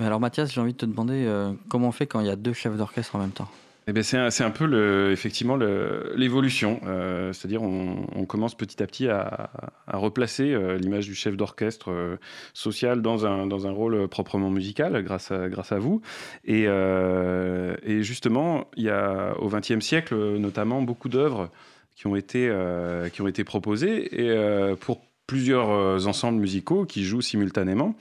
[0.00, 2.36] Alors, Mathias, j'ai envie de te demander euh, comment on fait quand il y a
[2.36, 3.48] deux chefs d'orchestre en même temps?
[3.88, 9.50] Eh ben c'est un, peu effectivement l'évolution, euh, c'est-à-dire on, commence petit à petit à,
[9.88, 12.16] à replacer euh, l'image du chef d'orchestre
[12.54, 16.00] social dans un, dans un rôle proprement musical grâce à, grâce à vous.
[16.44, 16.68] Et,
[18.02, 21.50] justement, il y a au XXe siècle notamment beaucoup d'œuvres
[21.96, 22.54] qui ont été,
[23.12, 24.22] qui ont été proposées.
[24.22, 25.02] Et pour
[25.32, 27.94] plusieurs euh, ensembles musicaux qui jouent simultanément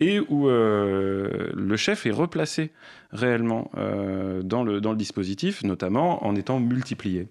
[0.00, 2.70] et où euh, le chef est replacé
[3.12, 7.28] réellement euh, dans, le, dans le dispositif, notamment en étant multiplié.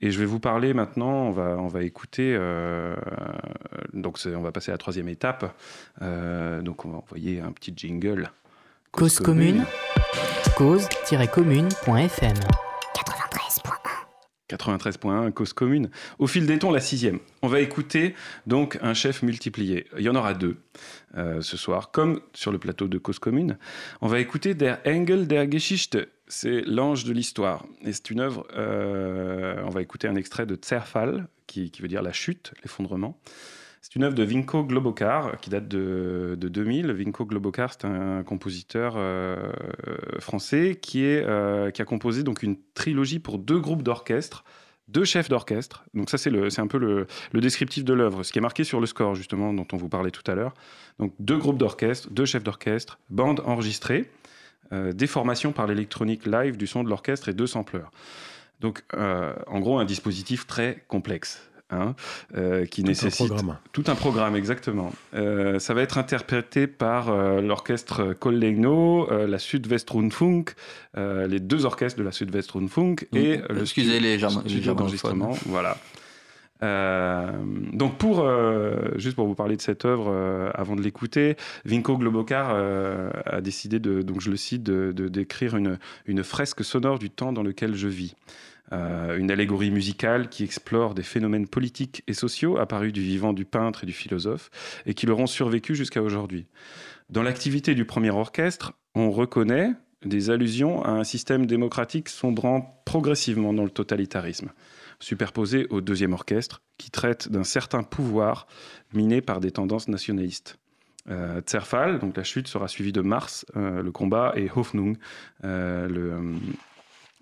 [0.00, 2.96] Et je vais vous parler maintenant, on va, on va écouter, euh,
[3.92, 5.54] donc on va passer à la troisième étape,
[6.00, 8.30] donc on va envoyer un petit jingle.
[8.90, 9.66] Cause commune,
[10.56, 12.36] cause-commune.fm.
[14.50, 15.90] 93.1, cause commune.
[16.18, 17.18] Au fil des tons, la sixième.
[17.42, 18.14] On va écouter
[18.46, 19.86] donc un chef multiplié.
[19.96, 20.56] Il y en aura deux
[21.16, 23.58] euh, ce soir, comme sur le plateau de cause commune.
[24.00, 26.08] On va écouter Der Engel der Geschichte.
[26.26, 27.66] C'est l'ange de l'histoire.
[27.82, 28.46] Et c'est une œuvre.
[28.56, 33.18] euh, on va écouter un extrait de Zerfall, qui, qui veut dire la chute, l'effondrement.
[33.84, 36.90] C'est une œuvre de Vinko Globokar qui date de, de 2000.
[36.92, 39.52] Vinko Globokar, c'est un compositeur euh,
[40.20, 44.42] français euh, qui a composé donc une trilogie pour deux groupes d'orchestre
[44.88, 45.84] deux chefs d'orchestre.
[45.92, 47.06] Donc ça, c'est un peu le,
[47.40, 50.10] descriptif de l'œuvre, ce qui est marqué sur le score, justement, dont on vous parlait
[50.10, 50.54] tout à l'heure.
[50.98, 54.10] Donc deux groupes d'orchestre, deux chefs d'orchestre, bande enregistrée,
[54.72, 57.92] euh, des formations par l'électronique live du son de l'orchestre et deux sampleurs.
[58.60, 61.50] Donc, euh, en gros, un dispositif très complexe.
[61.74, 61.94] Hein,
[62.36, 63.56] euh, qui Tout un nécessite programme.
[63.72, 64.92] tout un programme, exactement.
[65.14, 70.54] Euh, ça va être interprété par euh, l'orchestre Collegno, euh, la Südwestrundfunk,
[70.96, 75.32] euh, les deux orchestres de la Südwestrundfunk et le excusez les studio d'enregistrement.
[75.46, 75.76] Voilà.
[76.62, 77.30] Euh,
[77.72, 81.98] donc pour euh, juste pour vous parler de cette œuvre euh, avant de l'écouter, Vinko
[81.98, 86.64] Globokar euh, a décidé de donc je le cite de, de- d'écrire une une fresque
[86.64, 88.14] sonore du temps dans lequel je vis.
[88.72, 93.44] Euh, une allégorie musicale qui explore des phénomènes politiques et sociaux apparus du vivant du
[93.44, 94.50] peintre et du philosophe
[94.86, 96.46] et qui leur ont survécu jusqu'à aujourd'hui.
[97.10, 99.72] Dans l'activité du premier orchestre, on reconnaît
[100.04, 104.50] des allusions à un système démocratique sombrant progressivement dans le totalitarisme,
[104.98, 108.46] superposé au deuxième orchestre qui traite d'un certain pouvoir
[108.94, 110.58] miné par des tendances nationalistes.
[111.10, 114.96] Euh, Zerfall, donc la chute, sera suivie de Mars, euh, le combat, et Hoffnung,
[115.44, 116.38] euh, le,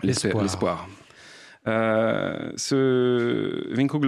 [0.04, 0.88] L'espoir.
[1.68, 4.00] Euh, ce Vinko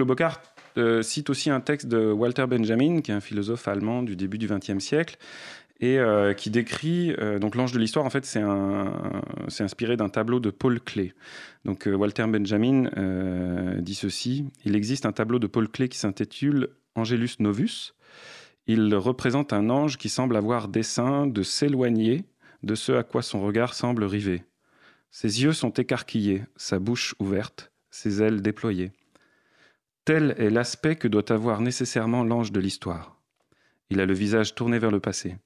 [0.77, 4.37] euh, cite aussi un texte de Walter Benjamin, qui est un philosophe allemand du début
[4.37, 5.17] du XXe siècle,
[5.79, 8.05] et euh, qui décrit donc l'ange de l'histoire.
[8.05, 11.13] En fait, c'est inspiré d'un tableau de Paul Klee.
[11.63, 12.89] Donc Walter Benjamin
[13.79, 17.93] dit ceci il existe un tableau de Paul Klee qui s'intitule Angelus Novus.
[18.67, 22.25] Il représente un ange qui semble avoir dessein de s'éloigner
[22.63, 24.43] de ce à quoi son regard semble river.
[25.17, 28.91] Ses yeux sont écarquillés, sa bouche ouverte, ses ailes déployées.
[30.03, 33.17] Tel est l'aspect que doit avoir nécessairement l'ange de l'histoire.
[33.89, 35.37] Il a le visage tourné vers le passé.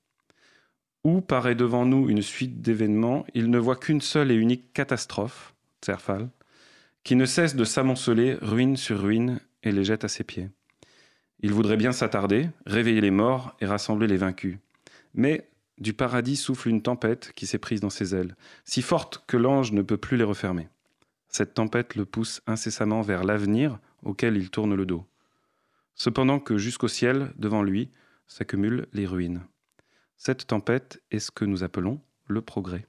[1.04, 5.54] Où paraît devant nous une suite d'événements, il ne voit qu'une seule et unique catastrophe,
[5.86, 6.30] Zerfall,
[7.04, 10.50] qui ne cesse de s'amonceler ruine sur ruine et les jette à ses pieds.
[11.42, 14.58] Il voudrait bien s'attarder, réveiller les morts et rassembler les vaincus.
[15.14, 15.48] Mais
[15.80, 19.72] du paradis souffle une tempête qui s'est prise dans ses ailes, si forte que l'ange
[19.72, 20.70] ne peut plus les refermer.
[21.30, 25.06] Cette tempête le pousse incessamment vers l'avenir auquel il tourne le dos.
[25.96, 27.90] Cependant que jusqu'au ciel, devant lui,
[28.28, 29.42] s'accumulent les ruines.
[30.18, 32.88] Cette tempête est ce que nous appelons le progrès.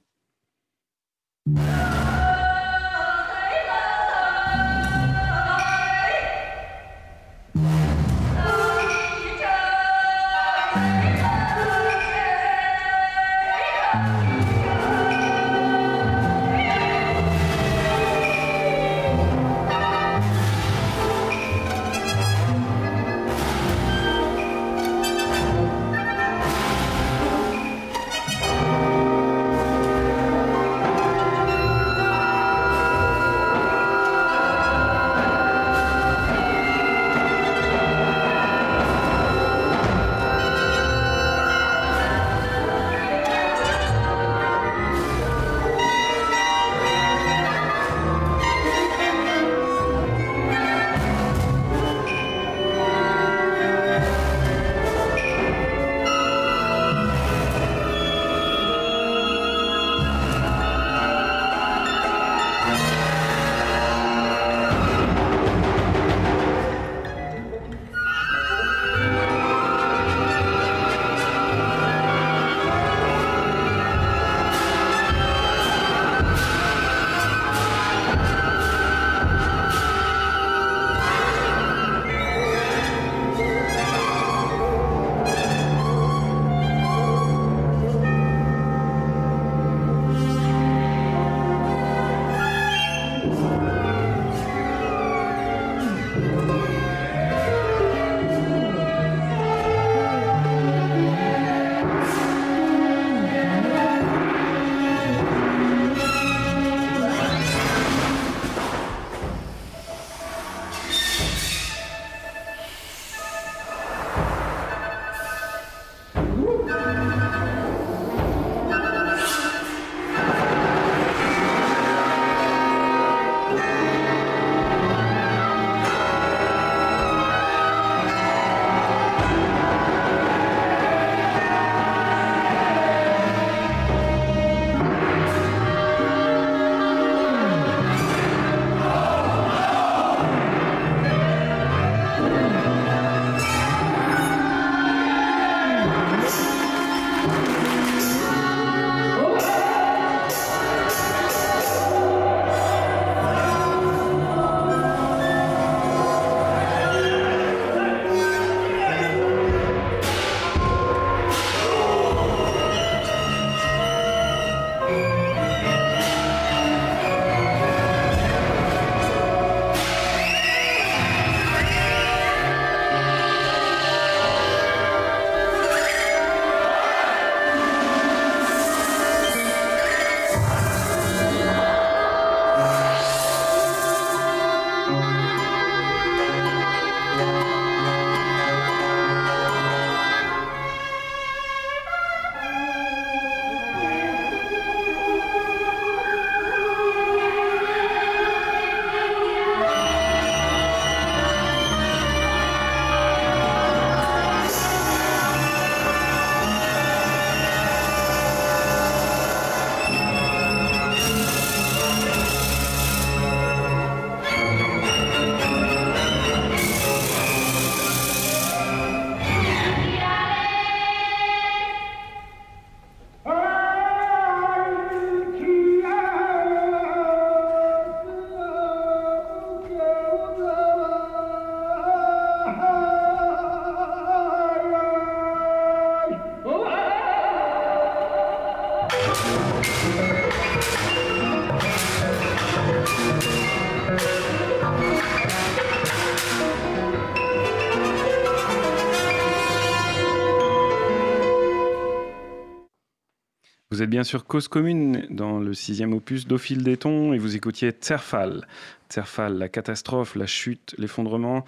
[253.91, 258.47] Bien sûr Cause Commune dans le sixième opus d'Ophile Déton et vous écoutiez Zerfall.
[258.89, 261.43] Zerfall, la catastrophe, la chute, l'effondrement,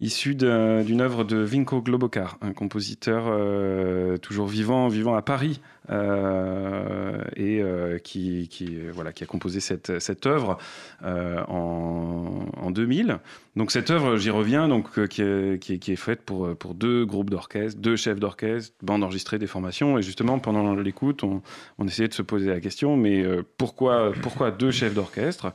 [0.00, 7.60] issu d'une œuvre de Vinko Globokar, un compositeur euh, toujours vivant, vivant à Paris, et
[7.62, 8.48] euh, qui,
[8.92, 10.58] voilà, qui a composé cette, œuvre
[11.04, 13.18] en, en, 2000.
[13.56, 18.20] Donc cette œuvre, j'y reviens, donc, qui, est, faite pour, deux groupes d'orchestre, deux chefs
[18.20, 21.42] d'orchestre, bande enregistrée, des formations, et justement pendant l'écoute, on,
[21.78, 23.24] on, essayait de se poser la question, mais
[23.58, 25.52] pourquoi, pourquoi deux chefs d'orchestre?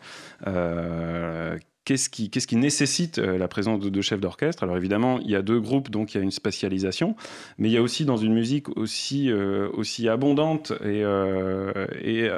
[1.85, 4.63] Qu'est-ce qui, nécessite euh, la présence de deux chefs d'orchestre?
[4.63, 7.15] Alors évidemment, il y a deux groupes, donc il y a une spatialisation,
[7.57, 12.29] mais il y a aussi dans une musique aussi, euh, aussi abondante et, euh, et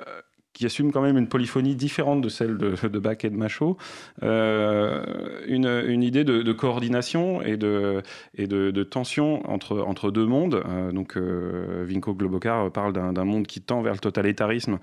[0.53, 3.75] qui assume quand même une polyphonie différente de celle de, Bach et de Machaut,
[4.21, 5.03] euh,
[5.47, 8.03] une, idée de, coordination et de,
[8.35, 10.63] et de, tension entre, entre deux mondes.
[10.67, 14.77] Euh, donc, euh, Vinko Globokar parle d'un monde qui tend vers le totalitarisme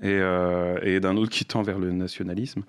[0.00, 2.62] et, euh, et d'un autre qui tend vers le nationalisme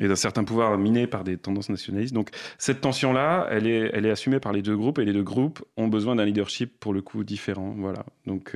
[0.00, 2.14] et d'un certain pouvoir miné par des tendances nationalistes.
[2.14, 5.22] Donc, cette tension-là, elle est, elle est assumée par les deux groupes et les deux
[5.22, 7.74] groupes ont besoin d'un leadership pour le coup différent.
[7.78, 8.04] Voilà.
[8.26, 8.54] Donc,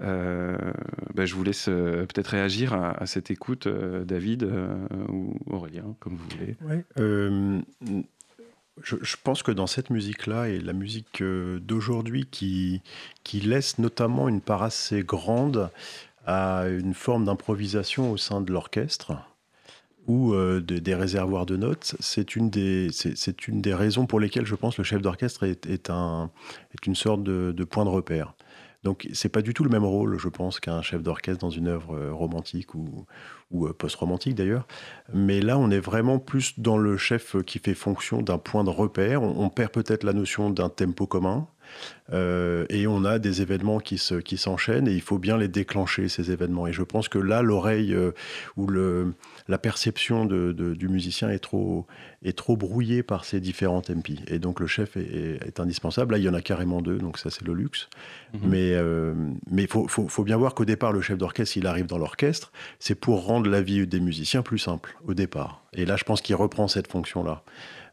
[0.00, 4.76] ben, je vous laisse peut-être réagir à, cette écoute, euh, David euh,
[5.08, 6.56] ou Aurélien, comme vous voulez.
[6.62, 7.60] Ouais, euh,
[8.82, 12.82] je, pense que dans cette musique-là et la musique d'aujourd'hui qui,
[13.24, 15.70] qui laisse notamment une part assez grande
[16.26, 19.12] à une forme d'improvisation au sein de l'orchestre
[20.06, 22.50] ou de, des réservoirs de notes, c'est une,
[22.90, 26.30] c'est une des raisons pour lesquelles je pense le chef d'orchestre est, un,
[26.72, 28.34] est une sorte de point de repère.
[28.82, 31.68] Donc c'est pas du tout le même rôle, je pense, qu'un chef d'orchestre dans une
[31.68, 33.06] œuvre euh, romantique ou,
[33.52, 34.66] euh, post-romantique d'ailleurs.
[35.12, 38.70] Mais là, on est vraiment plus dans le chef qui fait fonction d'un point de
[38.70, 39.22] repère.
[39.22, 41.46] On perd peut-être la notion d'un tempo commun.
[42.12, 45.48] Euh, et on a des événements qui, se, qui s'enchaînent et il faut bien les
[45.48, 46.66] déclencher, ces événements.
[46.66, 48.12] Et je pense que là, l'oreille euh,
[48.56, 49.14] ou le,
[49.48, 51.86] la perception de, de, du musicien est trop,
[52.24, 54.20] est trop brouillée par ces différents tempi.
[54.26, 56.12] Et donc le chef est, est, est, indispensable.
[56.12, 57.88] Là, il y en a carrément deux, donc ça, c'est le luxe.
[58.34, 58.38] Mm-hmm.
[58.44, 59.14] Mais euh,
[59.56, 62.50] il faut, faut, faut, bien voir qu'au départ, le chef d'orchestre, il arrive dans l'orchestre,
[62.78, 65.62] c'est pour rendre la vie des musiciens plus simple au départ.
[65.72, 67.44] Et là, je pense qu'il reprend cette fonction-là.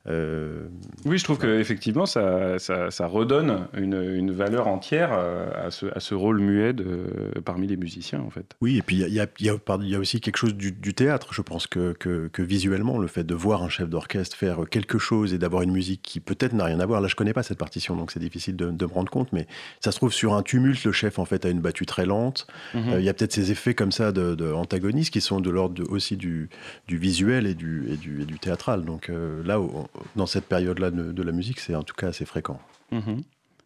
[0.10, 0.68] Euh,
[1.06, 6.00] oui, je trouve qu'effectivement, ça, ça, ça, redonne une, une, valeur entière à ce, à
[6.00, 7.06] ce rôle muet de,
[7.44, 8.56] parmi les musiciens, en fait.
[8.62, 11.34] Oui, et puis il y, y, y, y a, aussi quelque chose du, du théâtre.
[11.34, 14.98] Je pense que, que, que, visuellement, le fait de voir un chef d'orchestre faire quelque
[14.98, 17.44] chose et d'avoir une musique qui peut-être n'a rien à voir, là je connais pas
[17.44, 19.48] cette partition, donc c'est difficile de, de, me rendre compte, mais
[19.82, 22.48] ça se trouve sur un tumulte, le chef en fait a une battue très lente.
[22.74, 22.94] Il mm -hmm.
[22.94, 25.84] euh, y a peut-être ces effets comme ça de, de antagonistes qui sont de l'ordre
[25.90, 26.50] aussi du,
[26.88, 28.84] du, visuel et du, et du, et du théâtral.
[28.86, 32.08] Donc euh, là, on, dans cette période-là de, de, la musique, c'est en tout cas
[32.08, 32.60] assez fréquent.
[32.92, 33.18] Mmh.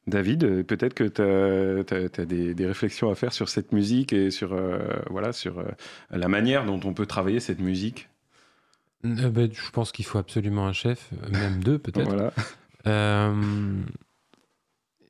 [0.07, 4.31] David, peut-être que tu as, as des, des, réflexions à faire sur cette musique et
[4.31, 4.79] sur, euh,
[5.09, 5.65] voilà, sur euh,
[6.09, 8.09] la manière dont on peut travailler cette musique?
[9.05, 12.09] Euh, bah, je pense qu'il faut absolument un chef, même deux peut-être.
[12.85, 13.31] voilà.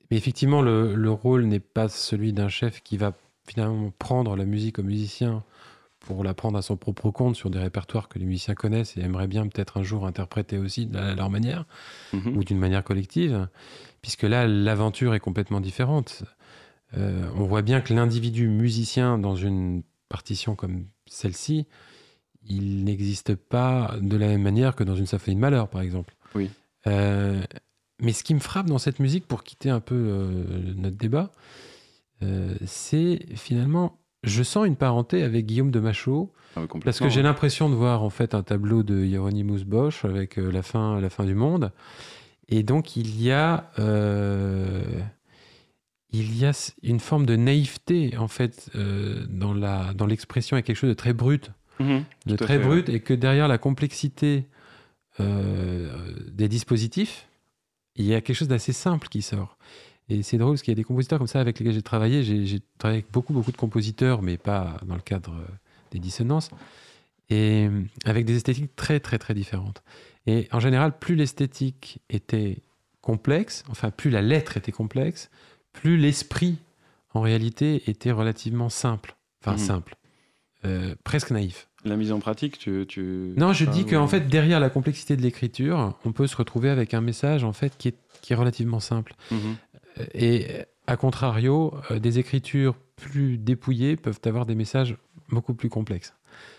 [0.10, 3.14] mais effectivement, le, le rôle n'est pas celui d'un chef qui va
[3.48, 5.44] finalement prendre la musique au musicien
[6.12, 9.02] pour la prendre à son propre compte sur des répertoires que les musiciens connaissent et
[9.02, 11.66] aimeraient bien peut-être un jour interpréter aussi de leur manière
[12.14, 12.36] -hmm.
[12.36, 13.48] ou d'une manière collective,
[14.02, 16.24] puisque là, l'aventure est complètement différente.
[16.98, 21.66] Euh, on voit bien que l'individu musicien dans une partition comme celle-ci,
[22.44, 26.14] il n'existe pas de la même manière que dans une symphonie de malheur, par exemple.
[26.36, 26.50] Oui.
[26.88, 27.42] Euh,
[28.02, 31.32] mais ce qui me frappe dans cette musique, pour quitter un peu euh, notre débat,
[32.24, 37.22] euh, c'est finalement je sens une parenté avec Guillaume de Machaut ah, parce que j'ai
[37.22, 41.10] l'impression de voir en fait un tableau de Hieronymus Bosch avec euh, la fin la
[41.10, 41.72] fin du monde.
[42.48, 44.84] Et donc il y a euh,
[46.12, 46.52] il y a
[46.84, 50.58] une forme de naïveté en fait euh, dans la dans l'expression.
[50.58, 51.52] Et quelque chose de très brut.
[51.80, 52.96] Mmh, de très fait, brut ouais.
[52.96, 54.48] et que derrière la complexité
[55.20, 57.28] des dispositifs
[57.96, 59.58] il y a quelque chose d'assez simple qui sort
[60.10, 62.24] et c'est drôle parce qu'il y a des compositeurs comme ça avec lesquels j'ai travaillé.
[62.24, 65.34] J'ai travaillé avec beaucoup, beaucoup de compositeurs, mais pas dans le cadre
[65.92, 66.50] des dissonances,
[67.30, 67.70] et
[68.06, 69.84] avec des esthétiques très, très, très différentes.
[70.28, 72.58] Et en général, plus l'esthétique était
[73.02, 75.30] complexe, enfin, plus la lettre était complexe,
[75.74, 76.58] plus l'esprit,
[77.14, 79.16] en réalité, était relativement simple.
[79.42, 79.66] Enfin, mmh.
[79.66, 79.96] simple.
[80.66, 81.68] Euh, presque naïf.
[81.84, 82.86] La mise en pratique, tu.
[82.88, 83.34] tu...
[83.36, 86.94] Non, je dis qu'en fait, derrière la complexité de l'écriture, on peut se retrouver avec
[86.94, 89.16] un message en fait qui est, qui est relativement simple.
[89.32, 89.36] Mmh.
[90.14, 90.48] Et
[90.88, 94.98] à contrario, euh, des écritures plus dépouillées peuvent avoir des messages
[95.30, 96.14] beaucoup plus complexes.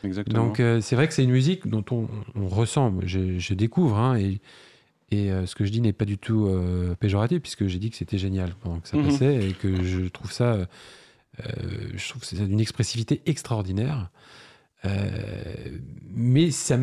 [0.05, 0.47] Exactement.
[0.47, 3.99] Donc euh, c'est vrai que c'est une musique dont on, on ressent, je, je découvre,
[3.99, 4.41] hein, et,
[5.11, 7.91] et euh, ce que je dis n'est pas du tout euh, péjoratif, puisque j'ai dit
[7.91, 9.05] que c'était génial pendant que ça Mhm.
[9.05, 10.67] passait, et que je trouve ça
[11.95, 14.11] je trouve que c'est d'une expressivité extraordinaire.
[16.15, 16.79] mais ça,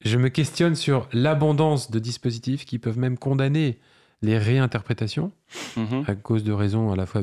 [0.00, 3.78] je me questionne sur l'abondance de dispositifs qui peuvent même condamner
[4.22, 5.32] les réinterprétations
[5.76, 6.04] Mhm.
[6.06, 7.22] à cause de raisons à la fois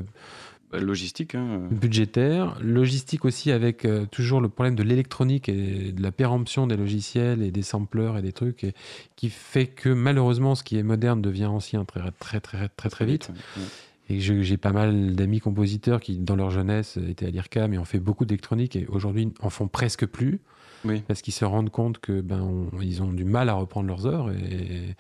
[0.72, 1.34] Bah, Logistique.
[1.36, 1.62] hein.
[1.72, 6.76] budgétaires, logistique aussi avec euh, toujours le problème de l'électronique et de la péremption des
[6.76, 8.74] logiciels et des sampleurs et des trucs et-
[9.16, 13.06] qui fait que malheureusement ce qui est moderne devient ancien très très très très très,
[13.06, 13.30] vite.
[13.56, 13.64] Ouais.
[14.10, 17.86] Et j'ai pas mal d'amis compositeurs qui dans leur jeunesse étaient à l'IRCAM et ont
[17.86, 20.40] fait beaucoup d'électronique et aujourd'hui en font presque plus
[20.86, 21.02] Oui.
[21.08, 24.32] parce qu'ils se rendent compte que ben on- ils ont du mal à reprendre leurs
[24.32, 24.96] et et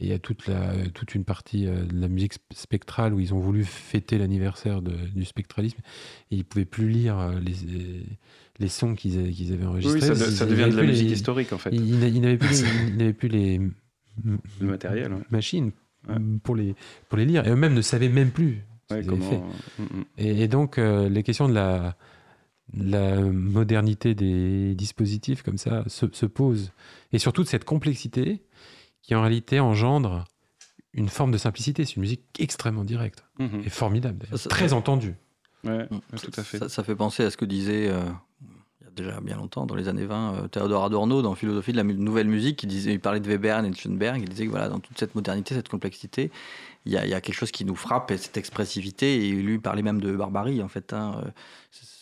[0.00, 3.20] il y a toute, la, toute une partie euh, de la musique sp- spectrale où
[3.20, 5.78] ils ont voulu fêter l'anniversaire du spectralisme
[6.30, 7.54] et ils pouvaient plus lire euh, les,
[8.58, 10.10] les sons qu'ils avaient, enregistrés.
[10.10, 11.70] oui, ça, devient de la musique les- historique en fait.
[11.72, 12.38] Ils, ils n'a- ils n'avaient
[13.12, 13.58] plus, les-
[14.22, 15.12] plus Le matériel.
[15.12, 15.20] ouais.
[15.30, 15.70] machines
[16.08, 16.14] Ouais.
[16.42, 16.74] pour, les,
[17.10, 19.28] pour les lire et eux-mêmes ne savaient même plus ce Ouais, qu'ils comment...
[19.30, 19.82] fait.
[19.82, 20.04] Mm, mm.
[20.16, 21.94] Et, et donc, euh, les questions de la,
[22.74, 26.72] la modernité des dispositifs comme ça se, se posent.
[27.12, 28.40] Et surtout de cette complexité
[29.02, 30.24] qui, en réalité, engendre
[30.92, 31.84] une forme de simplicité.
[31.84, 33.62] C'est une musique extrêmement directe Mhm.
[33.64, 34.38] et formidable, d'ailleurs.
[34.38, 35.14] Ça, ça- très entendue.
[35.64, 36.58] Ouais, ouais, tout à fait.
[36.58, 38.00] Ça, ça fait penser à ce que disait, euh,
[38.80, 41.72] il y a déjà bien longtemps, dans les années 20, euh, Théodore Adorno, dans Philosophie
[41.72, 44.28] de la mu- nouvelle musique, qui disait, il parlait de Webern et de Schoenberg, il
[44.28, 46.30] disait que voilà, dans toute cette modernité, cette complexité,
[46.86, 49.32] il y a, il y a quelque chose qui nous frappe, et cette expressivité, et
[49.32, 50.92] lui parlait même de barbarie, en fait.
[50.94, 51.30] hein, euh,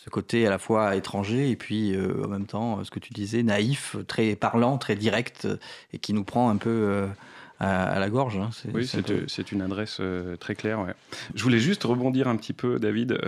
[0.08, 3.12] ce côté à la fois étranger, et puis euh, en même temps, ce que tu
[3.12, 5.56] disais, naïf, très parlant, très direct, euh,
[5.92, 7.06] et qui nous prend un peu euh,
[7.60, 8.38] à, à la gorge.
[8.38, 8.48] hein.
[8.54, 10.80] C'est- Oui, c'est peu- une adresse euh, très claire.
[10.80, 10.94] ouais.
[11.34, 13.18] Je voulais juste rebondir un petit peu, David.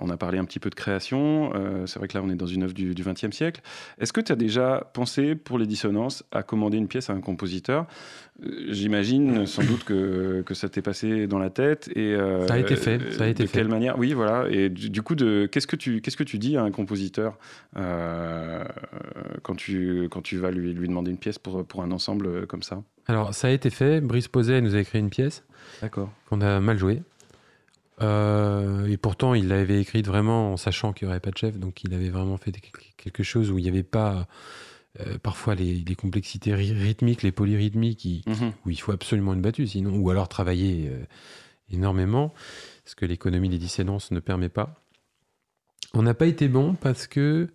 [0.00, 1.52] On a parlé un petit peu de création.
[1.86, 3.60] C'est vrai que là, on est dans une œuvre du XXe siècle.
[3.98, 7.20] Est-ce que tu as déjà pensé, pour les dissonances, à commander une pièce à un
[7.20, 7.86] compositeur?
[8.68, 11.88] J'imagine sans doute que, que ça t'est passé dans la tête.
[11.94, 13.58] Et, euh, Ça a été fait, ça a été de fait.
[13.58, 14.48] quelle manière Oui, voilà.
[14.50, 17.38] Et du, du coup, de- qu'est-ce que tu qu'est-ce que tu dis à un compositeur
[17.76, 18.64] euh,
[19.42, 22.64] quand tu quand tu vas lui, lui demander une pièce pour pour un ensemble comme
[22.64, 22.82] ça?
[23.06, 24.00] Alors, ça a été fait.
[24.00, 25.44] Brice Posay nous a écrit une pièce
[25.80, 26.10] D'accord.
[26.28, 27.02] qu'on a mal jouée.
[28.02, 31.56] Euh, et pourtant, il l'avait écrite vraiment en sachant qu'il n'y aurait pas de chef.
[31.58, 32.52] Donc, il avait vraiment fait
[32.96, 34.26] quelque chose où il n'y avait pas
[35.00, 38.52] euh, parfois les, les complexités ry- rythmiques, les polyrythmiques, Mhm.
[38.64, 41.04] où il faut absolument une battue, sinon, ou alors travailler euh,
[41.70, 42.32] énormément,
[42.84, 44.84] ce que l'économie des dissonances ne permet pas.
[45.94, 47.48] On n'a pas été bon parce que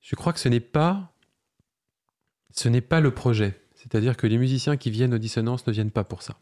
[0.00, 1.12] je crois que ce n'est pas,
[2.54, 3.60] ce n'est pas le projet.
[3.74, 6.36] C'est-à-dire que les musiciens qui viennent aux dissonances ne viennent pas pour ça.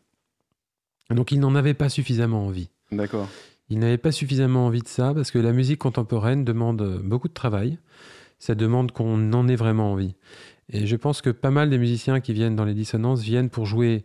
[1.10, 2.68] Donc ils n'en avaient pas suffisamment envie.
[2.90, 3.28] D'accord.
[3.68, 7.34] Ils n'avaient pas suffisamment envie de ça parce que la musique contemporaine demande beaucoup de
[7.34, 7.78] travail.
[8.38, 10.14] Ça demande qu'on en ait vraiment envie.
[10.70, 13.66] Et je pense que pas mal des musiciens qui viennent dans les dissonances viennent pour
[13.66, 14.04] jouer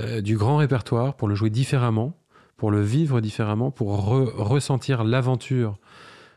[0.00, 2.16] euh, du grand répertoire, pour le jouer différemment,
[2.56, 5.78] pour le vivre différemment, pour re- ressentir l'aventure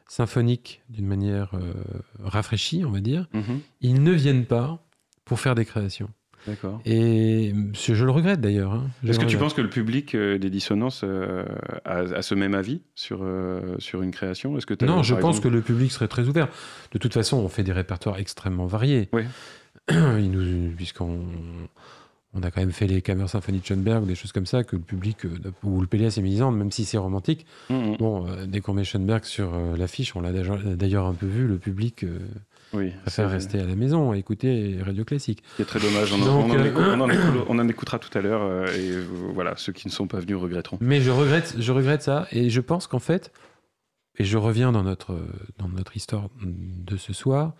[0.07, 1.73] symphonique d'une manière euh,
[2.23, 3.27] rafraîchie, on va dire.
[3.33, 3.59] Mhm.
[3.81, 4.83] Ils ne viennent pas
[5.25, 6.09] pour faire des créations.
[6.47, 6.79] D'accord.
[6.85, 8.73] Et je, je le regrette d'ailleurs.
[8.73, 8.87] hein.
[9.07, 11.43] Est-ce que tu penses que le public euh, des dissonances euh,
[11.85, 14.57] a, a ce même avis sur, euh, sur une création?
[14.57, 16.47] Est-ce que t'as- Non, je pense exemple- que le public serait très ouvert.
[16.91, 19.09] De toute façon, on fait des répertoires extrêmement variés.
[19.13, 19.23] Oui.
[20.77, 21.19] Puisqu'on
[22.37, 24.65] on a quand même fait les Kammer Symphonies de Schoenberg ou des choses comme ça
[24.65, 25.19] que le public,
[25.63, 27.95] ou le Pélias et Mélisande, même si c'est romantique, Mhm.
[27.97, 31.57] bon, euh, dès qu'on met Schoenberg sur l'affiche, on l'a d'ailleurs un peu vu, le
[31.57, 32.03] public
[32.73, 35.43] Oui, préfère c'est- rester à la maison à écouter Radio Classique.
[35.51, 36.11] Ce qui est très dommage.
[36.13, 38.41] On, en- Donc, on en, écou- on en écou- on en écoutera tout à l'heure.
[38.43, 39.01] euh, et
[39.33, 40.77] voilà, ceux qui ne sont pas venus regretteront.
[40.81, 43.31] Mais je regrette, je regrette ça, et je pense qu'en fait,
[44.17, 45.17] et je reviens dans notre,
[45.57, 47.53] dans notre histoire de ce soir,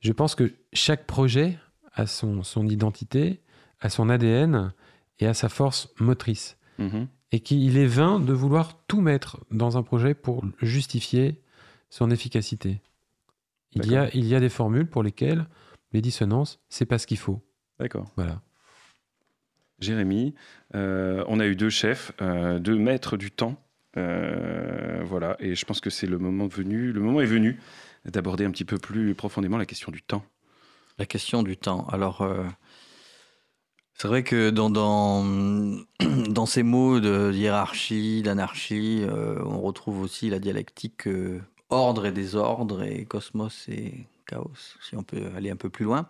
[0.00, 1.58] je pense que chaque projet
[1.94, 3.40] a son, son identité,
[3.80, 4.72] a son ADN
[5.18, 6.56] et a sa force motrice.
[6.78, 7.08] Mhm.
[7.32, 11.40] Et qu'il est vain de vouloir tout mettre dans un projet pour justifier
[11.90, 12.80] son efficacité.
[13.76, 15.46] Il y, a, il y a des formules pour lesquelles
[15.92, 17.42] les dissonances, c'est pas ce qu'il faut.
[17.78, 18.06] D'accord.
[18.16, 18.40] Voilà.
[19.78, 20.34] Jérémy,
[20.74, 23.62] euh, on a eu deux chefs, euh, deux maîtres du temps.
[23.96, 27.58] Euh, voilà, et je pense que c'est le moment venu, le moment est venu
[28.04, 30.24] d'aborder un petit peu plus profondément la question du temps.
[30.98, 31.86] La question du temps.
[31.88, 32.44] Alors, euh,
[33.94, 35.24] c'est vrai que dans, dans,
[36.28, 41.40] dans ces mots de hiérarchie, d'anarchie, euh, on retrouve aussi la dialectique euh,
[41.70, 44.50] ordre et désordre et cosmos et chaos,
[44.82, 46.08] si on peut aller un peu plus loin.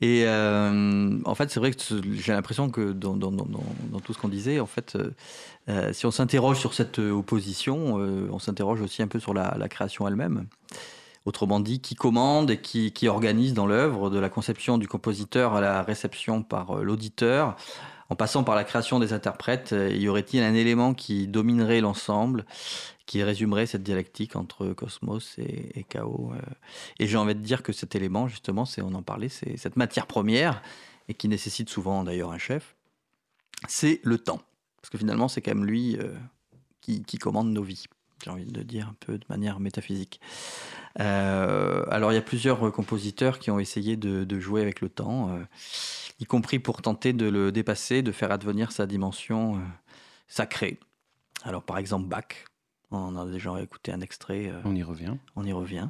[0.00, 1.78] Et euh, en fait, c'est vrai que
[2.12, 3.16] j'ai l'impression que dans,
[4.04, 5.10] tout ce qu'on disait, en fait, euh,
[5.68, 10.06] euh, si on s'interroge sur cette opposition, on s'interroge aussi un peu sur la, création
[10.08, 10.46] elle-même.
[11.26, 15.60] Autrement dit, qui commande et qui, organise dans l'œuvre, de la conception du compositeur à
[15.60, 17.56] la réception par l'auditeur,
[18.10, 22.44] En passant par la création des interprètes, y aurait-il un élément qui dominerait l'ensemble,
[23.06, 26.40] qui résumerait cette dialectique entre cosmos et, chaos euh
[26.98, 29.76] Et j'ai envie de dire que cet élément, justement, c'est, on en parlait, c'est cette
[29.76, 30.62] matière première,
[31.08, 32.76] et qui nécessite souvent d'ailleurs un chef,
[33.68, 34.40] c'est le temps.
[34.80, 36.14] Parce que finalement, c'est quand même lui euh,
[36.80, 37.84] qui, commande nos vies
[38.22, 40.18] j'ai envie de dire un peu de manière métaphysique.
[40.94, 45.36] alors il y a plusieurs compositeurs qui ont essayé de, jouer avec le temps
[46.20, 49.58] y compris pour tenter de le dépasser, de faire advenir sa dimension euh,
[50.28, 50.78] sacrée.
[51.42, 52.44] Alors par exemple Bach,
[52.90, 54.48] on a déjà écouté un extrait.
[54.48, 55.14] Euh, on y revient.
[55.36, 55.88] On y revient.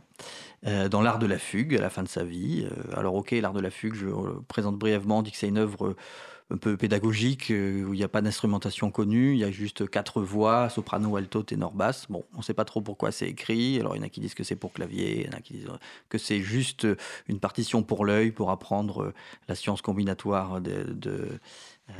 [0.66, 2.66] Euh, dans l'art de la fugue, à la fin de sa vie.
[2.94, 5.58] alors ok, l'art de la fugue, je le présente brièvement, on dit que c'est une
[5.58, 5.96] œuvre
[6.50, 9.88] un peu pédagogique, euh, où il n'y a pas d'instrumentation connue, il y a juste
[9.88, 12.06] quatre voix, soprano, alto, ténor, basse.
[12.10, 13.80] Bon, on ne sait pas trop pourquoi c'est écrit.
[13.80, 15.40] Alors il y en a qui disent que c'est pour clavier, il y en a
[15.40, 15.68] qui disent
[16.10, 16.86] que c'est juste
[17.28, 19.14] une partition pour l'œil, pour apprendre
[19.48, 21.40] la science combinatoire de,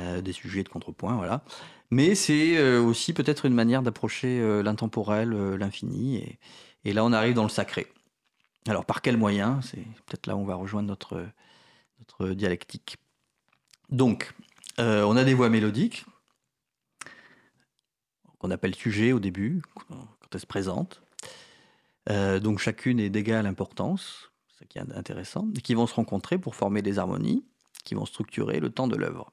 [0.01, 1.43] euh, des sujets de contrepoint, voilà.
[1.91, 6.37] Mais c'est euh, aussi peut-être une manière d'approcher l'intemporel, l'infini,
[6.83, 7.87] et, là on arrive dans le sacré.
[8.67, 9.59] Alors par quel moyen?
[9.63, 12.97] C'est peut-être là où on va rejoindre notre dialectique.
[13.89, 14.33] Donc,
[14.79, 16.05] euh, on a des voix mélodiques,
[18.39, 21.01] qu'on appelle sujet au début, quand elles se présentent.
[22.09, 26.37] Euh, donc chacune est d'égale importance, ce qui est intéressant, et qui vont se rencontrer
[26.37, 27.43] pour former des harmonies
[27.83, 29.31] qui vont structurer le temps de l'œuvre.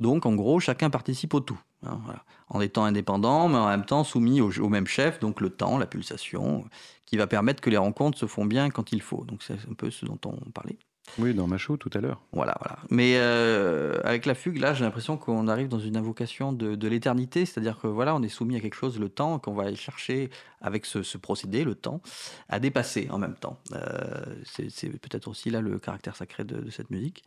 [0.00, 2.00] Donc, en gros, chacun participe au tout, hein,
[2.48, 5.86] en étant indépendant, mais en même temps soumis au, même chef, donc le temps, la
[5.86, 6.64] pulsation,
[7.04, 9.24] qui va permettre que les rencontres se font bien quand il faut.
[9.26, 10.78] Donc c'est un peu ce dont on parlait.
[11.18, 12.20] Oui, dans Macho tout à l'heure.
[12.32, 12.78] Voilà, voilà.
[12.90, 17.46] Mais euh, avec la fugue, là, j'ai l'impression qu'on arrive dans une invocation de, l'éternité,
[17.46, 20.30] c'est-à-dire que voilà, on est soumis à quelque chose, le temps, qu'on va aller chercher
[20.60, 22.00] avec ce, procédé, le temps,
[22.48, 23.58] à dépasser en même temps.
[23.72, 27.24] Euh, c'est peut-être aussi là le caractère sacré de, cette musique.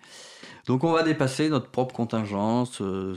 [0.67, 2.81] Donc, on va dépasser notre propre contingence.
[2.81, 3.15] Euh,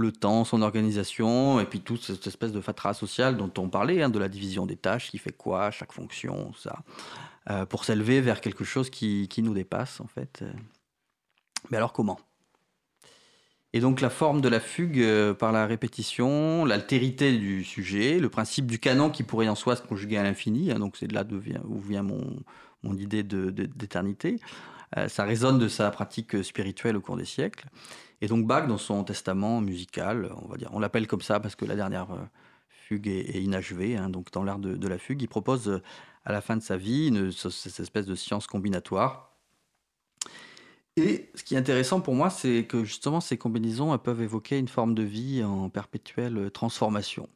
[0.00, 4.02] le temps, son organisation, et puis toute cette espèce de fatras social dont on parlait,
[4.02, 6.80] hein, de la division des tâches, qui fait quoi, chaque fonction, ça.
[7.50, 10.44] Euh, pour s'élever vers quelque chose qui, nous dépasse en fait.
[11.70, 12.20] Mais alors comment?
[13.72, 18.28] Et donc la forme de la fugue euh, par la répétition, l'altérité du sujet, le
[18.28, 21.14] principe du canon qui pourrait en soi se conjuguer à l'infini, hein, donc c'est de
[21.14, 21.24] là
[21.64, 24.40] où vient mon, idée d'éternité,
[24.96, 27.66] euh, ça résonne de sa pratique spirituelle au cours des siècles.
[28.20, 31.56] Et donc Bach, dans son testament musical, on va dire, on l'appelle comme ça parce
[31.56, 32.08] que la dernière
[32.68, 35.80] fugue est, inachevée, hein, donc dans l'art de, la fugue, il propose
[36.24, 39.30] à la fin de sa vie, cette espèce de science combinatoire.
[40.96, 44.68] Et ce qui est intéressant pour moi, c'est que justement ces combinaisons peuvent évoquer une
[44.68, 47.28] forme de vie en perpétuelle transformation,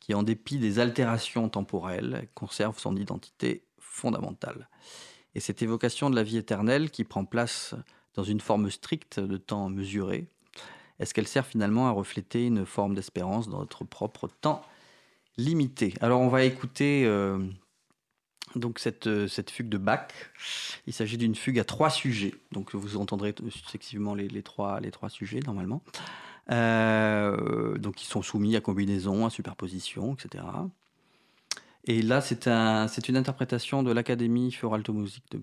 [0.00, 4.68] qui en dépit des altérations temporelles, conserve son identité fondamentale.
[5.34, 7.74] Et cette évocation de la vie éternelle qui prend place
[8.14, 10.28] dans une forme stricte de temps mesuré,
[10.98, 14.62] est-ce qu'elle sert finalement à refléter une forme d'espérance dans notre propre temps
[15.36, 15.94] limité?
[16.00, 17.38] Alors on va écouter euh,
[18.54, 20.08] donc cette, euh, cette fugue de Bach.
[20.86, 22.34] Il s'agit d'une fugue à trois sujets.
[22.52, 25.82] Donc vous entendrez successivement les, trois, sujets normalement.
[26.50, 30.44] Euh, donc ils sont soumis à combinaison, à superposition, etc.
[31.86, 35.38] Et là, c'est un, une interprétation de l'Académie Alte Musik de.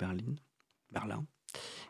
[0.91, 1.25] Berlin.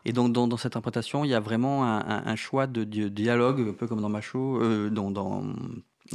[0.04, 3.86] Et donc, dans, cette interprétation, il y a vraiment un, choix de, dialogue, un peu
[3.86, 5.44] comme dans Macho, euh, dans,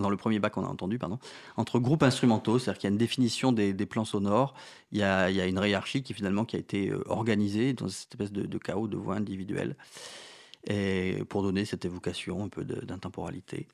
[0.09, 1.19] le premier bac qu'on a entendu, pardon,
[1.55, 4.53] entre groupes instrumentaux, c'est-à-dire qu'il y a une définition des, plans sonores,
[4.91, 8.31] il y, a, une hiérarchie qui finalement qui a été euh, organisée dans cette espèce
[8.31, 9.75] de, chaos de voix individuelles,
[10.69, 13.67] et pour donner cette évocation un peu d'intemporalité.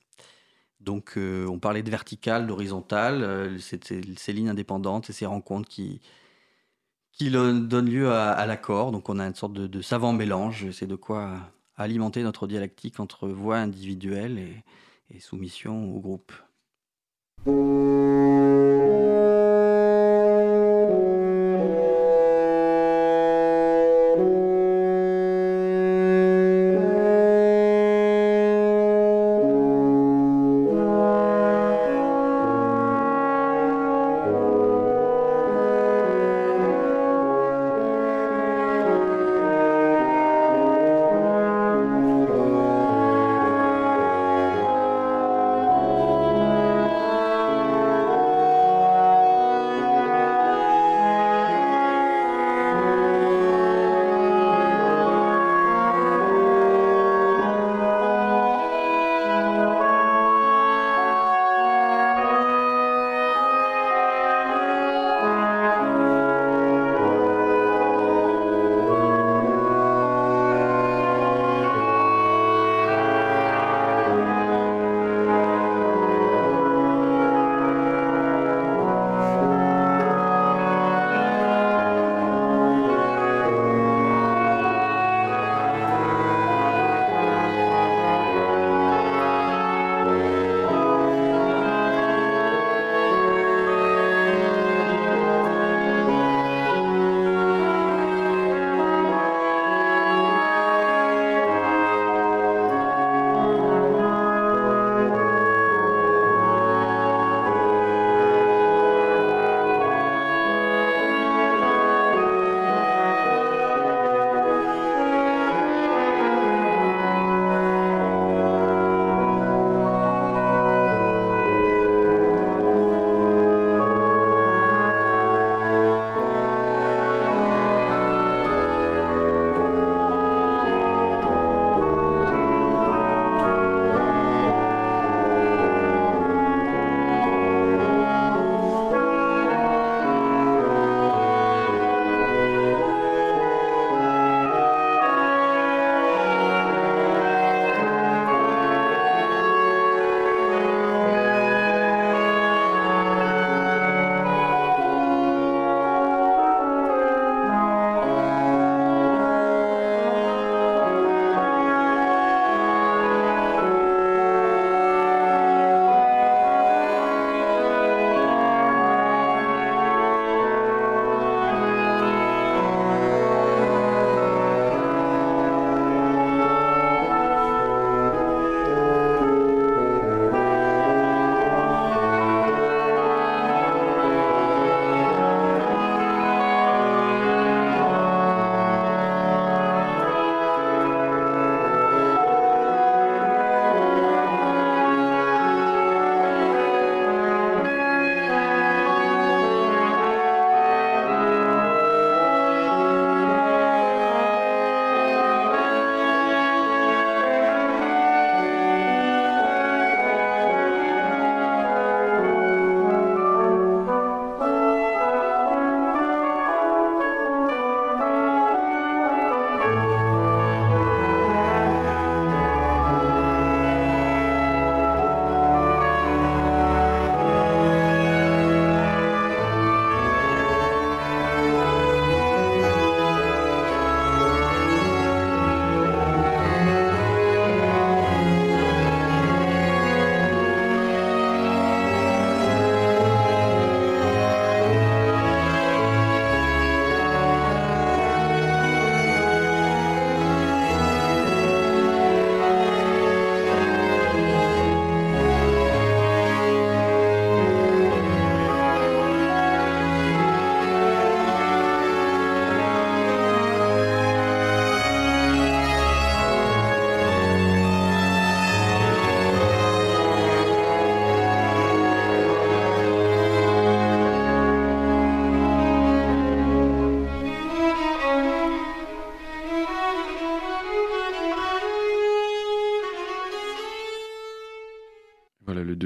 [0.84, 6.02] Donc euh, on parlait de vertical, d'horizontal, euh, ces lignes indépendantes et ces rencontres qui,
[7.14, 8.92] qui donnent lieu à, l'accord.
[8.92, 11.38] Donc on a une sorte de, savant mélange, c'est de quoi
[11.76, 14.64] alimenter notre dialectique entre voix individuelles et,
[15.16, 16.34] et soumission au groupe.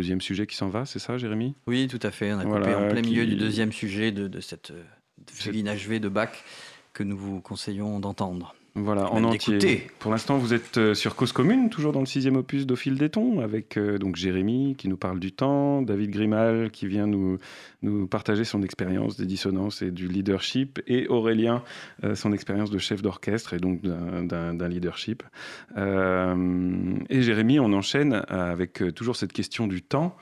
[0.07, 1.53] Deuxième sujet qui s'en va, c'est ça, Jérémy?
[1.67, 2.31] Oui, tout à fait.
[2.31, 4.83] On a Voilà, coupé en plein qui- milieu du deuxième sujet de, de cette euh,
[5.29, 6.29] fugue inachevée de Bach
[6.93, 8.55] que nous vous conseillons d'entendre.
[8.79, 9.87] Voilà, en entier.
[9.99, 12.95] Pour l'instant, vous êtes euh, sur Cause Commune, toujours dans le sixième opus d'Au fil
[12.97, 17.07] des tons, avec euh, donc Jérémy qui nous parle du temps, David Grimal qui vient
[17.07, 17.39] nous,
[17.81, 21.63] nous partager son expérience des dissonances et du leadership, et Aurélien,
[22.03, 25.23] euh, son expérience de chef d'orchestre et donc d'un- leadership.
[25.77, 30.15] Euh, et Jérémy, on enchaîne avec euh, toujours cette question du temps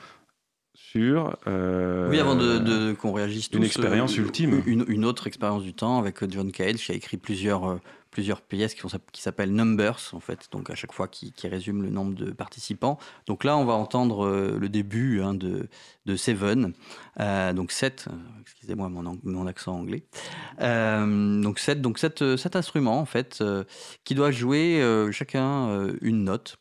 [0.73, 1.37] sur...
[1.47, 3.57] euh, Oui, avant de, de- qu'on réagisse tous.
[3.57, 4.61] une expérience euh, ultime.
[4.65, 7.75] Une, une autre expérience du temps avec John Cage qui a écrit plusieurs, euh,
[8.15, 11.89] plusieurs pièces qui, s'appellent Numbers, en fait, donc à chaque fois qui, qui résument le
[11.89, 12.97] nombre de participants.
[13.25, 15.67] Donc là, on va entendre euh, le début hein, de,
[16.05, 16.71] de Seven,
[17.19, 18.07] euh, donc 7,
[18.39, 20.05] excusez-moi mon, accent anglais.
[20.61, 23.65] Euh, donc 7, donc euh, instruments, en fait, euh,
[24.05, 26.55] qui doivent jouer euh, chacun euh, une note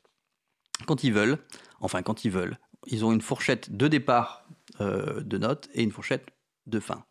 [0.89, 1.39] quand ils veulent,
[1.78, 2.59] enfin quand ils veulent.
[2.89, 4.48] Ils ont une fourchette de départ
[4.81, 6.26] euh, de notes et une fourchette
[6.66, 7.05] de fin.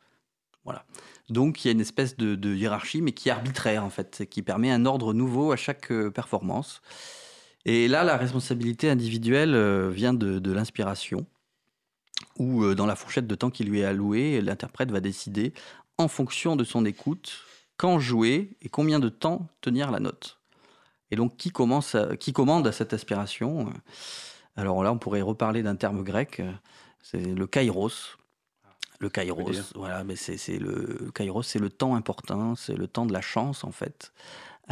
[0.66, 0.86] Voilà.
[1.34, 4.44] Donc il y a une espèce de, hiérarchie, mais qui est arbitraire en fait, qui
[4.44, 6.82] permet un ordre nouveau à chaque euh, performance.
[7.66, 11.26] Et là, la responsabilité individuelle euh, vient de, l'inspiration,
[12.38, 15.54] où euh, dans la fourchette de temps qui lui est allouée, l'interprète va décider,
[15.98, 17.40] en fonction de son écoute,
[17.78, 20.40] quand jouer et combien de temps tenir la note.
[21.10, 23.74] Et donc, qui, commence qui commande à cette aspiration?
[24.56, 26.42] Alors là, on pourrait reparler d'un terme grec,
[27.02, 28.18] c'est le kairos.
[29.04, 33.14] Le kairos, voilà, mais c'est le, kairos, c'est le temps important, c'est le temps de
[33.14, 34.14] la chance en fait.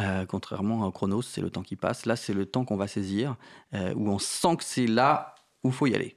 [0.00, 2.06] Euh, contrairement au chronos, c'est le temps qui passe.
[2.06, 3.36] Là, c'est le temps qu'on va saisir,
[3.74, 5.34] euh, où on sent que c'est là
[5.64, 6.16] où il faut y aller.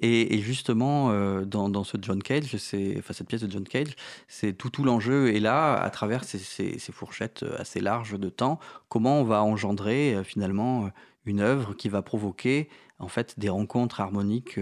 [0.00, 3.96] Et, et justement, euh, dans, dans ce John Cage, enfin cette pièce de John Cage,
[4.28, 8.28] c'est tout, tout l'enjeu est là, à travers ces, ces- ces fourchettes assez larges de
[8.28, 8.58] temps,
[8.90, 10.90] comment on va engendrer finalement
[11.24, 12.68] une œuvre qui va provoquer
[12.98, 14.58] en fait des rencontres harmoniques,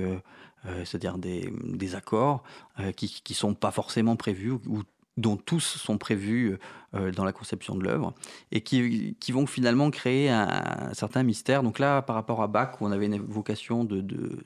[0.66, 2.42] euh, c'est-à-dire des, accords
[2.78, 4.82] euh, qui ne sont pas forcément prévus ou
[5.18, 6.56] dont tous sont prévus
[6.94, 8.14] euh, dans la conception de l'œuvre
[8.50, 11.62] et qui, vont finalement créer un, certain mystère.
[11.62, 14.02] Donc là, par rapport à Bach, où on avait une évocation de,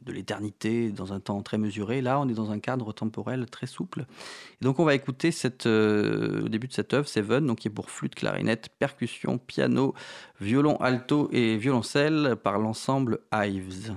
[0.06, 4.06] l'éternité dans un temps très mesuré, là, on est dans un cadre temporel très souple.
[4.60, 5.30] Et donc on va écouter
[5.64, 9.94] le début de cette œuvre, Seven, donc qui est pour flûte, clarinette, percussion, piano,
[10.40, 13.94] violon alto et violoncelle par l'ensemble Ives.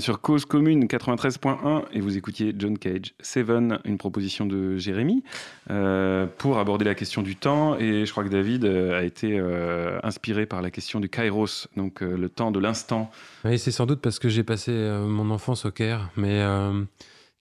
[0.00, 5.22] Bien sur Cause Commune 93.1 et vous écoutiez John Cage, Seven, une proposition de Jérémy
[5.68, 7.76] euh, pour aborder la question du temps.
[7.78, 11.68] Et je crois que David euh, a été euh, inspiré par la question du kairos,
[11.76, 13.10] donc le temps de l'instant.
[13.44, 16.42] Oui, c'est sans doute parce que j'ai passé mon enfance au Caire, mais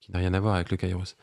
[0.01, 1.15] qui n'a rien à voir avec le kairos.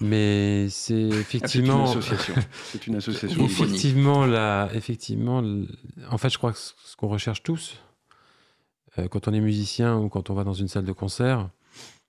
[0.00, 1.92] Mais c'est effectivement.
[1.94, 2.34] Ah, c'est une association.
[2.64, 3.44] c'est une association.
[3.44, 5.42] effectivement, là, effectivement,
[6.10, 7.76] en fait, je crois que ce qu'on recherche tous,
[9.08, 11.48] quand on est musicien ou quand on va dans une salle de concert,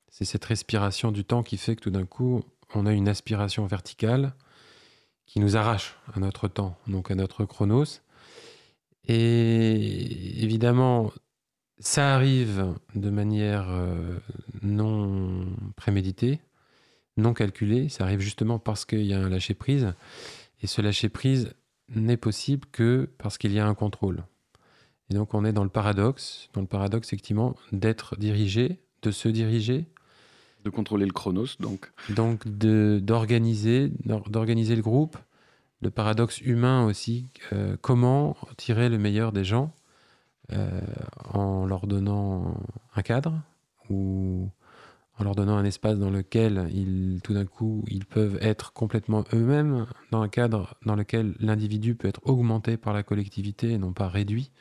[0.10, 2.44] c'est cette respiration du temps qui fait que tout d'un coup,
[2.74, 4.34] on a une aspiration verticale
[5.26, 8.02] qui nous arrache à notre temps, donc à notre chronos.
[9.08, 11.12] Et évidemment,
[11.80, 14.20] ça arrive de manière euh,
[14.62, 16.40] non préméditée,
[17.18, 17.90] non calculée.
[17.90, 19.94] Ça arrive justement parce qu'il y a un lâcher-prise.
[20.62, 21.54] Et ce lâcher-prise
[21.90, 24.24] n'est possible que parce qu'il y a un contrôle.
[25.12, 29.28] Et donc on est dans le paradoxe, dans le paradoxe effectivement d'être dirigé, de se
[29.28, 29.86] diriger.
[30.64, 31.92] De contrôler le chronos donc.
[32.10, 35.18] Donc d'organiser, d'organiser le groupe.
[35.82, 39.74] Le paradoxe humain aussi, euh, comment tirer le meilleur des gens
[40.54, 40.80] euh,
[41.34, 42.56] en leur donnant
[42.96, 43.42] un cadre
[43.90, 44.50] ou
[45.18, 49.26] en leur donnant un espace dans lequel ils, tout d'un coup, ils peuvent être complètement
[49.34, 53.92] eux-mêmes, dans un cadre dans lequel l'individu peut être augmenté par la collectivité et non
[53.92, 54.52] pas réduit.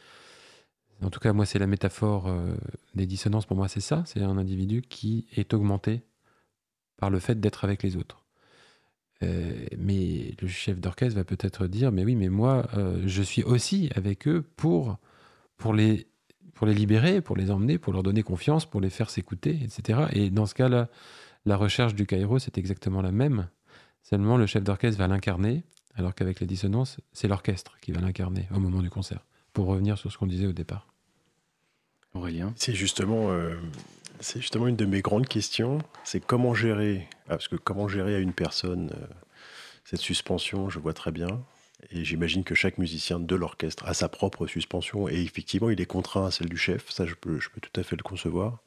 [1.02, 2.54] En tout cas, moi, c'est la métaphore euh,
[2.94, 3.46] des dissonances.
[3.46, 4.02] Pour moi, c'est ça.
[4.06, 6.02] C'est un individu qui est augmenté
[6.96, 8.24] par le fait d'être avec les autres.
[9.22, 13.42] Euh, mais le chef d'orchestre va peut-être dire, mais oui, mais moi, euh, je suis
[13.42, 14.98] aussi avec eux pour,
[15.56, 16.06] pour, les,
[16.54, 20.06] pour les libérer, pour les emmener, pour leur donner confiance, pour les faire s'écouter, etc.
[20.12, 20.88] Et dans ce cas-là,
[21.46, 23.48] la recherche du Cairo, c'est exactement la même.
[24.02, 25.64] Seulement, le chef d'orchestre va l'incarner,
[25.94, 29.98] alors qu'avec les dissonances, c'est l'orchestre qui va l'incarner au moment du concert, pour revenir
[29.98, 30.89] sur ce qu'on disait au départ.
[32.14, 33.54] Aurélien C'est justement, euh,
[34.36, 35.78] justement une de mes grandes questions.
[36.04, 39.06] C'est comment gérer, ah, parce que comment gérer à une personne euh,
[39.84, 41.42] cette suspension, je vois très bien.
[41.90, 45.08] Et j'imagine que chaque musicien de l'orchestre a sa propre suspension.
[45.08, 46.90] Et effectivement, il est contraint à celle du chef.
[46.90, 48.58] Ça, je peux, je peux tout à fait le concevoir.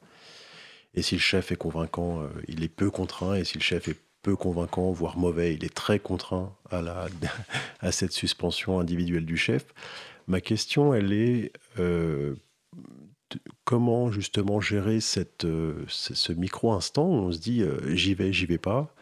[0.94, 3.34] Et si le chef est convaincant, euh, il est peu contraint.
[3.34, 7.06] Et si le chef est peu convaincant, voire mauvais, il est très contraint à, la,
[7.80, 9.66] à cette suspension individuelle du chef.
[10.26, 11.52] Ma question, elle est
[13.64, 18.46] comment justement gérer cette, euh, ce micro-instant où on se dit euh, j'y vais, j'y
[18.46, 18.94] vais pas.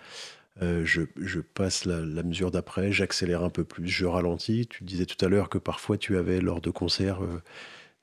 [0.61, 4.67] Euh, je, je, passe la, mesure d'après, j'accélère un peu plus, je ralentis.
[4.69, 7.21] Tu disais tout à l'heure que parfois tu avais lors de concerts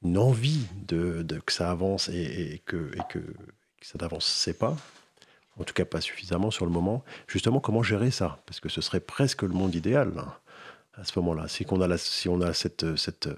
[0.03, 3.19] une envie de, que ça avance et, que, et que,
[3.81, 4.76] ça n'avance pas.
[5.60, 7.03] En tout cas, pas suffisamment sur le moment.
[7.27, 8.39] Justement, comment gérer ça?
[8.45, 10.34] Parce que ce serait presque le monde idéal hein,
[10.95, 11.47] à ce moment-là.
[11.47, 13.30] Si, on a la, si on a cette, cette,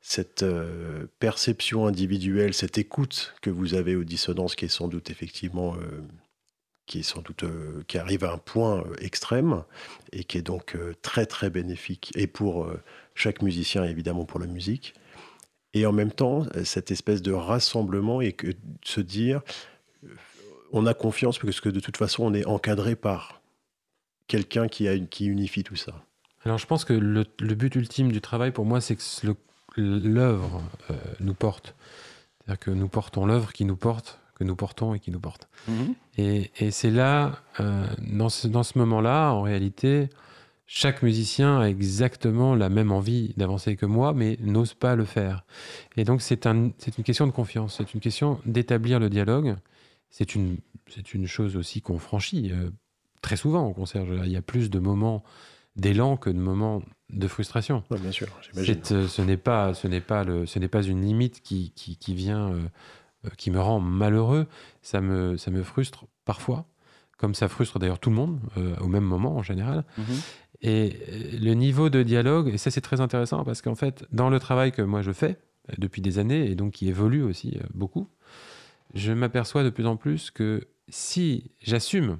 [0.00, 5.10] cette euh, perception individuelle, cette écoute que vous avez aux dissonances qui est sans doute
[5.10, 6.00] effectivement euh,
[6.86, 9.62] qui est sans doute euh, qui arrive à un point extrême
[10.12, 12.68] et qui est donc très très bénéfique et pour
[13.14, 14.94] chaque musicien et évidemment pour la musique
[15.74, 18.48] et en même temps cette espèce de rassemblement et que
[18.82, 19.42] se dire
[20.72, 23.42] on a confiance parce que de toute façon on est encadré par
[24.28, 26.04] quelqu'un qui, qui unifie tout ça.
[26.44, 29.34] Alors je pense que le, le but ultime du travail pour moi c'est que le
[29.76, 31.74] l'œuvre euh, nous porte.
[32.38, 35.48] C'est-à-dire que nous portons l'œuvre qui nous porte, que nous portons et qui nous porte.
[35.68, 35.94] Mhm.
[36.16, 40.08] Et, et c'est là, euh, dans ce, dans ce moment-là, en réalité,
[40.72, 45.44] chaque musicien a exactement la même envie d'avancer que moi, mais n'ose pas le faire.
[45.96, 49.56] Et donc c'est un, une question de confiance, c'est une question d'établir le dialogue.
[50.10, 50.58] C'est une,
[51.12, 52.70] une chose aussi qu'on franchit euh,
[53.20, 54.04] très souvent au concert.
[54.24, 55.24] Il y a plus de moments
[55.74, 57.82] d'élan que de moments de frustration.
[57.90, 58.80] bien sûr, j'imagine.
[58.92, 62.14] Euh, ce n'est pas, ce n'est pas le, ce n'est pas une limite qui, qui,
[62.14, 62.62] vient, euh,
[63.26, 64.46] euh, qui me rend malheureux.
[64.82, 66.66] Ça me, ça me frustre parfois,
[67.18, 68.40] comme ça frustre d'ailleurs tout le monde
[68.80, 69.84] au même moment en général.
[69.98, 70.04] Mhm.
[70.62, 74.38] Et le niveau de dialogue, et ça c'est très intéressant parce qu'en fait, dans le
[74.38, 75.38] travail que moi je fais
[75.78, 78.08] depuis des années et donc qui évolue aussi beaucoup,
[78.94, 82.18] je m'aperçois de plus en plus que si j'assume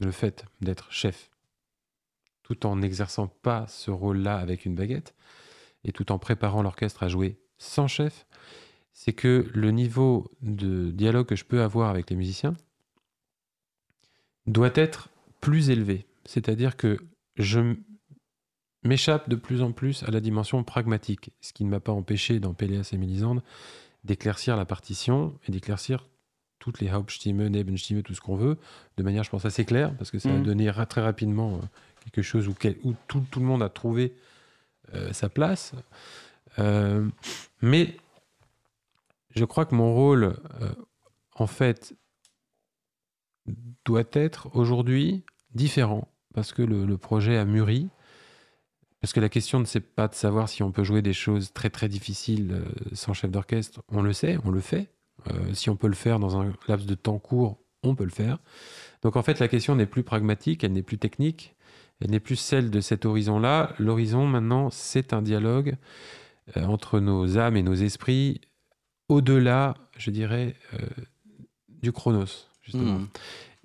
[0.00, 1.30] le fait d'être chef
[2.48, 5.14] tout en n'exerçant pas ce rôle-là avec une baguette,
[5.84, 8.26] et tout en préparant l'orchestre à jouer sans chef,
[8.92, 12.54] c'est que le niveau de dialogue que je peux avoir avec les musiciens
[14.46, 15.08] doit être
[15.40, 16.06] plus élevé.
[16.24, 16.98] C'est-à-dire que
[17.36, 17.76] je
[18.82, 22.40] m'échappe de plus en plus à la dimension pragmatique, ce qui ne m'a pas empêché
[22.40, 23.42] dans Péléas et Mélisande
[24.04, 26.06] d'éclaircir la partition et d'éclaircir
[26.58, 28.56] toutes les Hauptstimme, Nebenstimme, tout ce qu'on veut,
[28.96, 30.42] de manière, je pense, assez claire, parce que ça va mmh.
[30.42, 31.66] donner très rapidement euh,
[32.10, 32.54] quelque chose où,
[33.06, 34.14] tout, le monde a trouvé
[34.94, 35.72] euh, sa place.
[36.58, 37.08] Euh,
[37.62, 37.96] mais
[39.34, 40.36] je crois que mon rôle
[41.34, 41.94] en fait,
[43.84, 45.24] doit être aujourd'hui
[45.54, 47.88] différent parce que le, le projet a mûri.
[49.00, 51.52] Parce que la question ne c'est pas de savoir si on peut jouer des choses
[51.52, 53.82] très très difficiles euh, sans chef d'orchestre.
[53.88, 54.90] On le sait, on le fait.
[55.28, 58.10] Euh, si on peut le faire dans un laps de temps court, on peut le
[58.10, 58.38] faire.
[59.02, 61.54] Donc en fait, la question n'est plus pragmatique, elle n'est plus technique,
[62.00, 63.72] elle n'est plus celle de cet horizon-là.
[63.78, 65.76] L'horizon maintenant, c'est un dialogue
[66.56, 68.40] euh, entre nos âmes et nos esprits
[69.08, 70.78] au-delà, je dirais, euh,
[71.82, 72.46] du chronos.
[72.62, 72.98] Justement.
[73.00, 73.06] Hmm.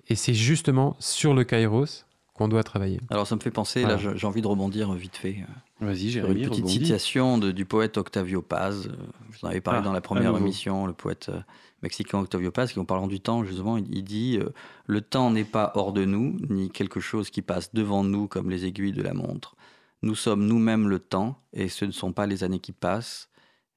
[0.08, 2.04] Et c'est justement sur le kairos
[2.34, 3.00] qu'on doit travailler.
[3.10, 4.12] Alors ça me fait penser, là Voilà.
[4.14, 5.44] j'ai j'ai envie de rebondir vite fait
[5.80, 6.84] euh, Vas-y, Jérémy, une petite rebondis.
[6.86, 8.90] citation de- du poète Octavio Paz.
[9.30, 11.40] Je vous en avais parlé Ah, dans la première émission, le poète euh,
[11.84, 14.48] mexicain Octavio Paz, qui en parlant du temps, justement, il, il dit euh,
[14.86, 18.50] Le temps n'est pas hors de nous, ni quelque chose qui passe devant nous comme
[18.50, 19.54] les aiguilles de la montre.
[20.02, 23.28] Nous sommes nous-mêmes le temps, et ce ne sont pas les années qui passent,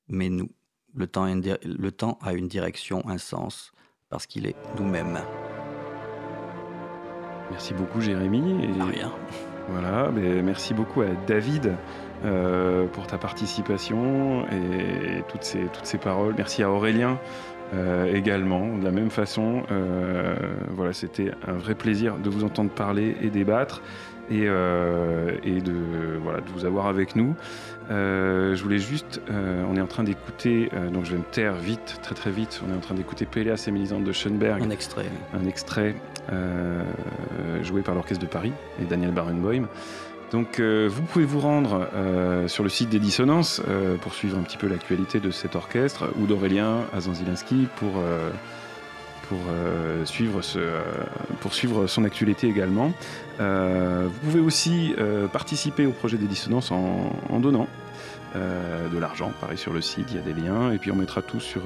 [0.08, 0.50] mais nous.
[0.96, 3.72] Le temps a une, di- le temps a une direction, un sens,
[4.10, 5.20] parce qu'il est nous-mêmes.
[7.52, 8.40] Merci beaucoup, Jérémy.
[8.64, 9.12] Et Rien.
[9.70, 11.76] Voilà, mais merci beaucoup à David
[12.24, 16.36] euh, pour ta participation et toutes ces, toutes ces paroles.
[16.38, 17.20] Merci à Aurélien
[17.74, 19.64] euh, également, de la même façon.
[19.72, 20.36] Euh,
[20.70, 23.82] voilà, c'était un vrai plaisir de vous entendre parler et débattre
[24.30, 25.74] et, euh, et de,
[26.22, 27.36] voilà, de vous avoir avec nous.
[27.90, 32.16] Je voulais juste, on est en train d'écouter, donc je vais me taire vite, très
[32.16, 35.06] très vite, on est en train d'écouter Péléas et Mélisande de Schoenberg Un extrait.
[35.34, 35.96] un extrait
[37.64, 39.68] joué par l'Orchestre de Paris et Daniel Barenboim.
[40.32, 44.38] Donc euh, vous pouvez vous rendre euh, sur le site des Dissonances euh, pour suivre
[44.38, 47.94] un petit peu l'actualité de cet orchestre ou d'Aurélien Azanzilinski pour,
[49.30, 50.82] pour, euh, suivre ce, euh,
[51.42, 52.92] pour suivre son actualité également.
[53.40, 54.96] Euh, vous pouvez aussi
[55.32, 57.68] participer au projet des Dissonances en, en donnant
[58.36, 61.24] de l'argent, pareil sur le site, il y a des liens, et puis on mettra
[61.24, 61.64] tout sur,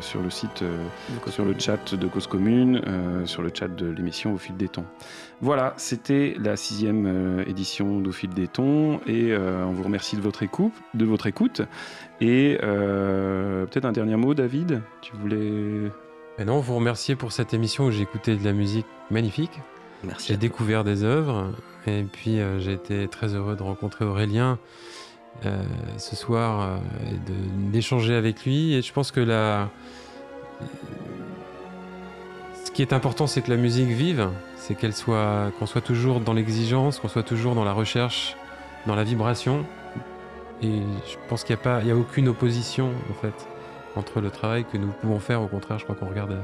[0.00, 0.64] sur le site
[1.26, 2.80] sur le chat de Cause Commune,
[3.26, 4.86] sur le chat de l'émission Au fil des tons.
[5.42, 10.42] Voilà, c'était la sixième édition d'Au fil des tons et on vous remercie de votre
[10.42, 10.72] écoute.
[10.94, 11.60] De votre écoute.
[12.20, 14.80] Et euh, peut-être un dernier mot, David?
[15.02, 15.90] Tu voulais.
[16.38, 19.60] Et non, vous remercier pour cette émission où j'ai écouté de la musique magnifique.
[20.02, 20.28] Merci.
[20.28, 20.40] J'ai toi.
[20.40, 21.52] découvert des œuvres
[21.86, 24.58] et puis euh, j'ai été très heureux de rencontrer Aurélien
[25.46, 25.62] euh,
[25.96, 26.76] ce soir euh,
[27.08, 28.74] et de- d'échanger avec lui.
[28.74, 29.70] Et je pense que la...
[32.64, 36.20] ce qui est important, c'est que la musique vive, c'est qu'elle soit, qu'on soit toujours
[36.20, 38.36] dans l'exigence, qu'on soit toujours dans la recherche,
[38.86, 39.64] dans la vibration.
[40.62, 43.46] Et je pense qu'il n'y a pas, il y a aucune opposition en fait
[43.96, 45.42] entre le travail que nous pouvons faire.
[45.42, 46.36] Au contraire, je crois qu'on regarde,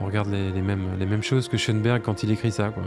[0.00, 2.68] on regarde les, les mêmes, les mêmes choses que Schoenberg quand il écrit ça.
[2.70, 2.82] Quoi.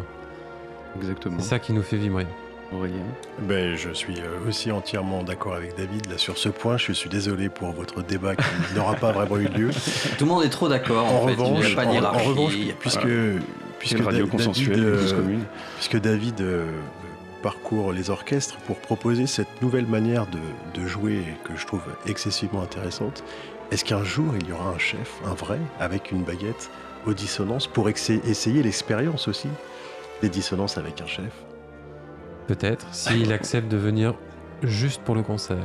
[0.97, 1.37] Exactement.
[1.39, 2.27] C'est ça qui nous fait vibrer.
[2.71, 3.03] Aurélien.
[3.41, 6.77] Ben, je suis euh, aussi entièrement d'accord avec David là, sur ce point.
[6.77, 8.43] Je suis désolé pour votre débat qui
[8.75, 9.69] n'aura pas vraiment eu lieu.
[10.17, 11.05] Tout le monde est trop d'accord.
[11.05, 11.33] En, En fait.
[11.33, 12.27] il revanche, n'y a pas en, en d'hierarchie.
[12.29, 13.07] revanche, il y a pas- puisque,
[13.79, 15.43] puisque Quelle radio Da- consensuelle, David, euh, Commune.
[15.75, 16.65] puisque David euh,
[17.43, 20.39] parcourt les orchestres pour proposer cette nouvelle manière de,
[20.81, 23.23] de jouer que je trouve excessivement intéressante,
[23.73, 26.69] est-ce qu'un jour il y aura un chef, un vrai, avec une baguette
[27.07, 29.47] aux dissonances pour essayer l'expérience aussi
[30.21, 31.31] des dissonances avec un chef?
[32.45, 34.13] Peut-être, s'il accepte de venir
[34.61, 35.57] juste pour le concert.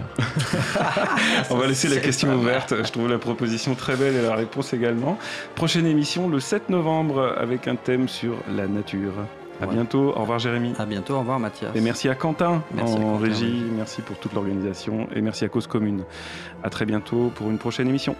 [1.50, 2.74] On va laisser la question ouverte.
[2.82, 5.18] Je trouve la proposition très belle et la réponse également.
[5.54, 9.12] Prochaine émission le 7 novembre avec un thème sur la nature.
[9.60, 9.74] À Ouais.
[9.74, 10.12] bientôt.
[10.16, 10.72] Au revoir, Jérémy.
[10.78, 11.14] À bientôt.
[11.14, 11.72] Au revoir, Mathias.
[11.74, 13.72] Et merci à Quentin Merci à en Quentin, régie, oui.
[13.76, 16.04] merci pour toute l'organisation et merci à Cause Commune.
[16.62, 18.14] À très bientôt pour une prochaine émission.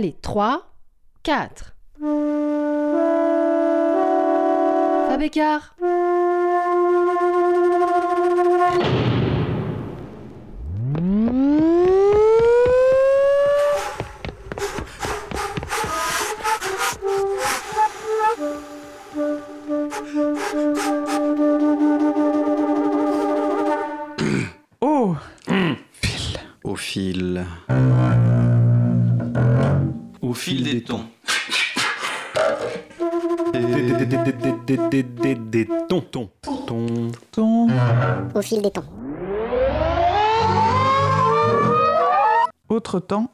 [0.00, 0.62] Allez, 3,
[1.24, 1.74] 4.
[5.10, 5.76] Fabécard
[38.58, 38.84] temps.
[42.68, 43.30] Autre temps.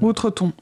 [0.00, 0.52] Autre ton.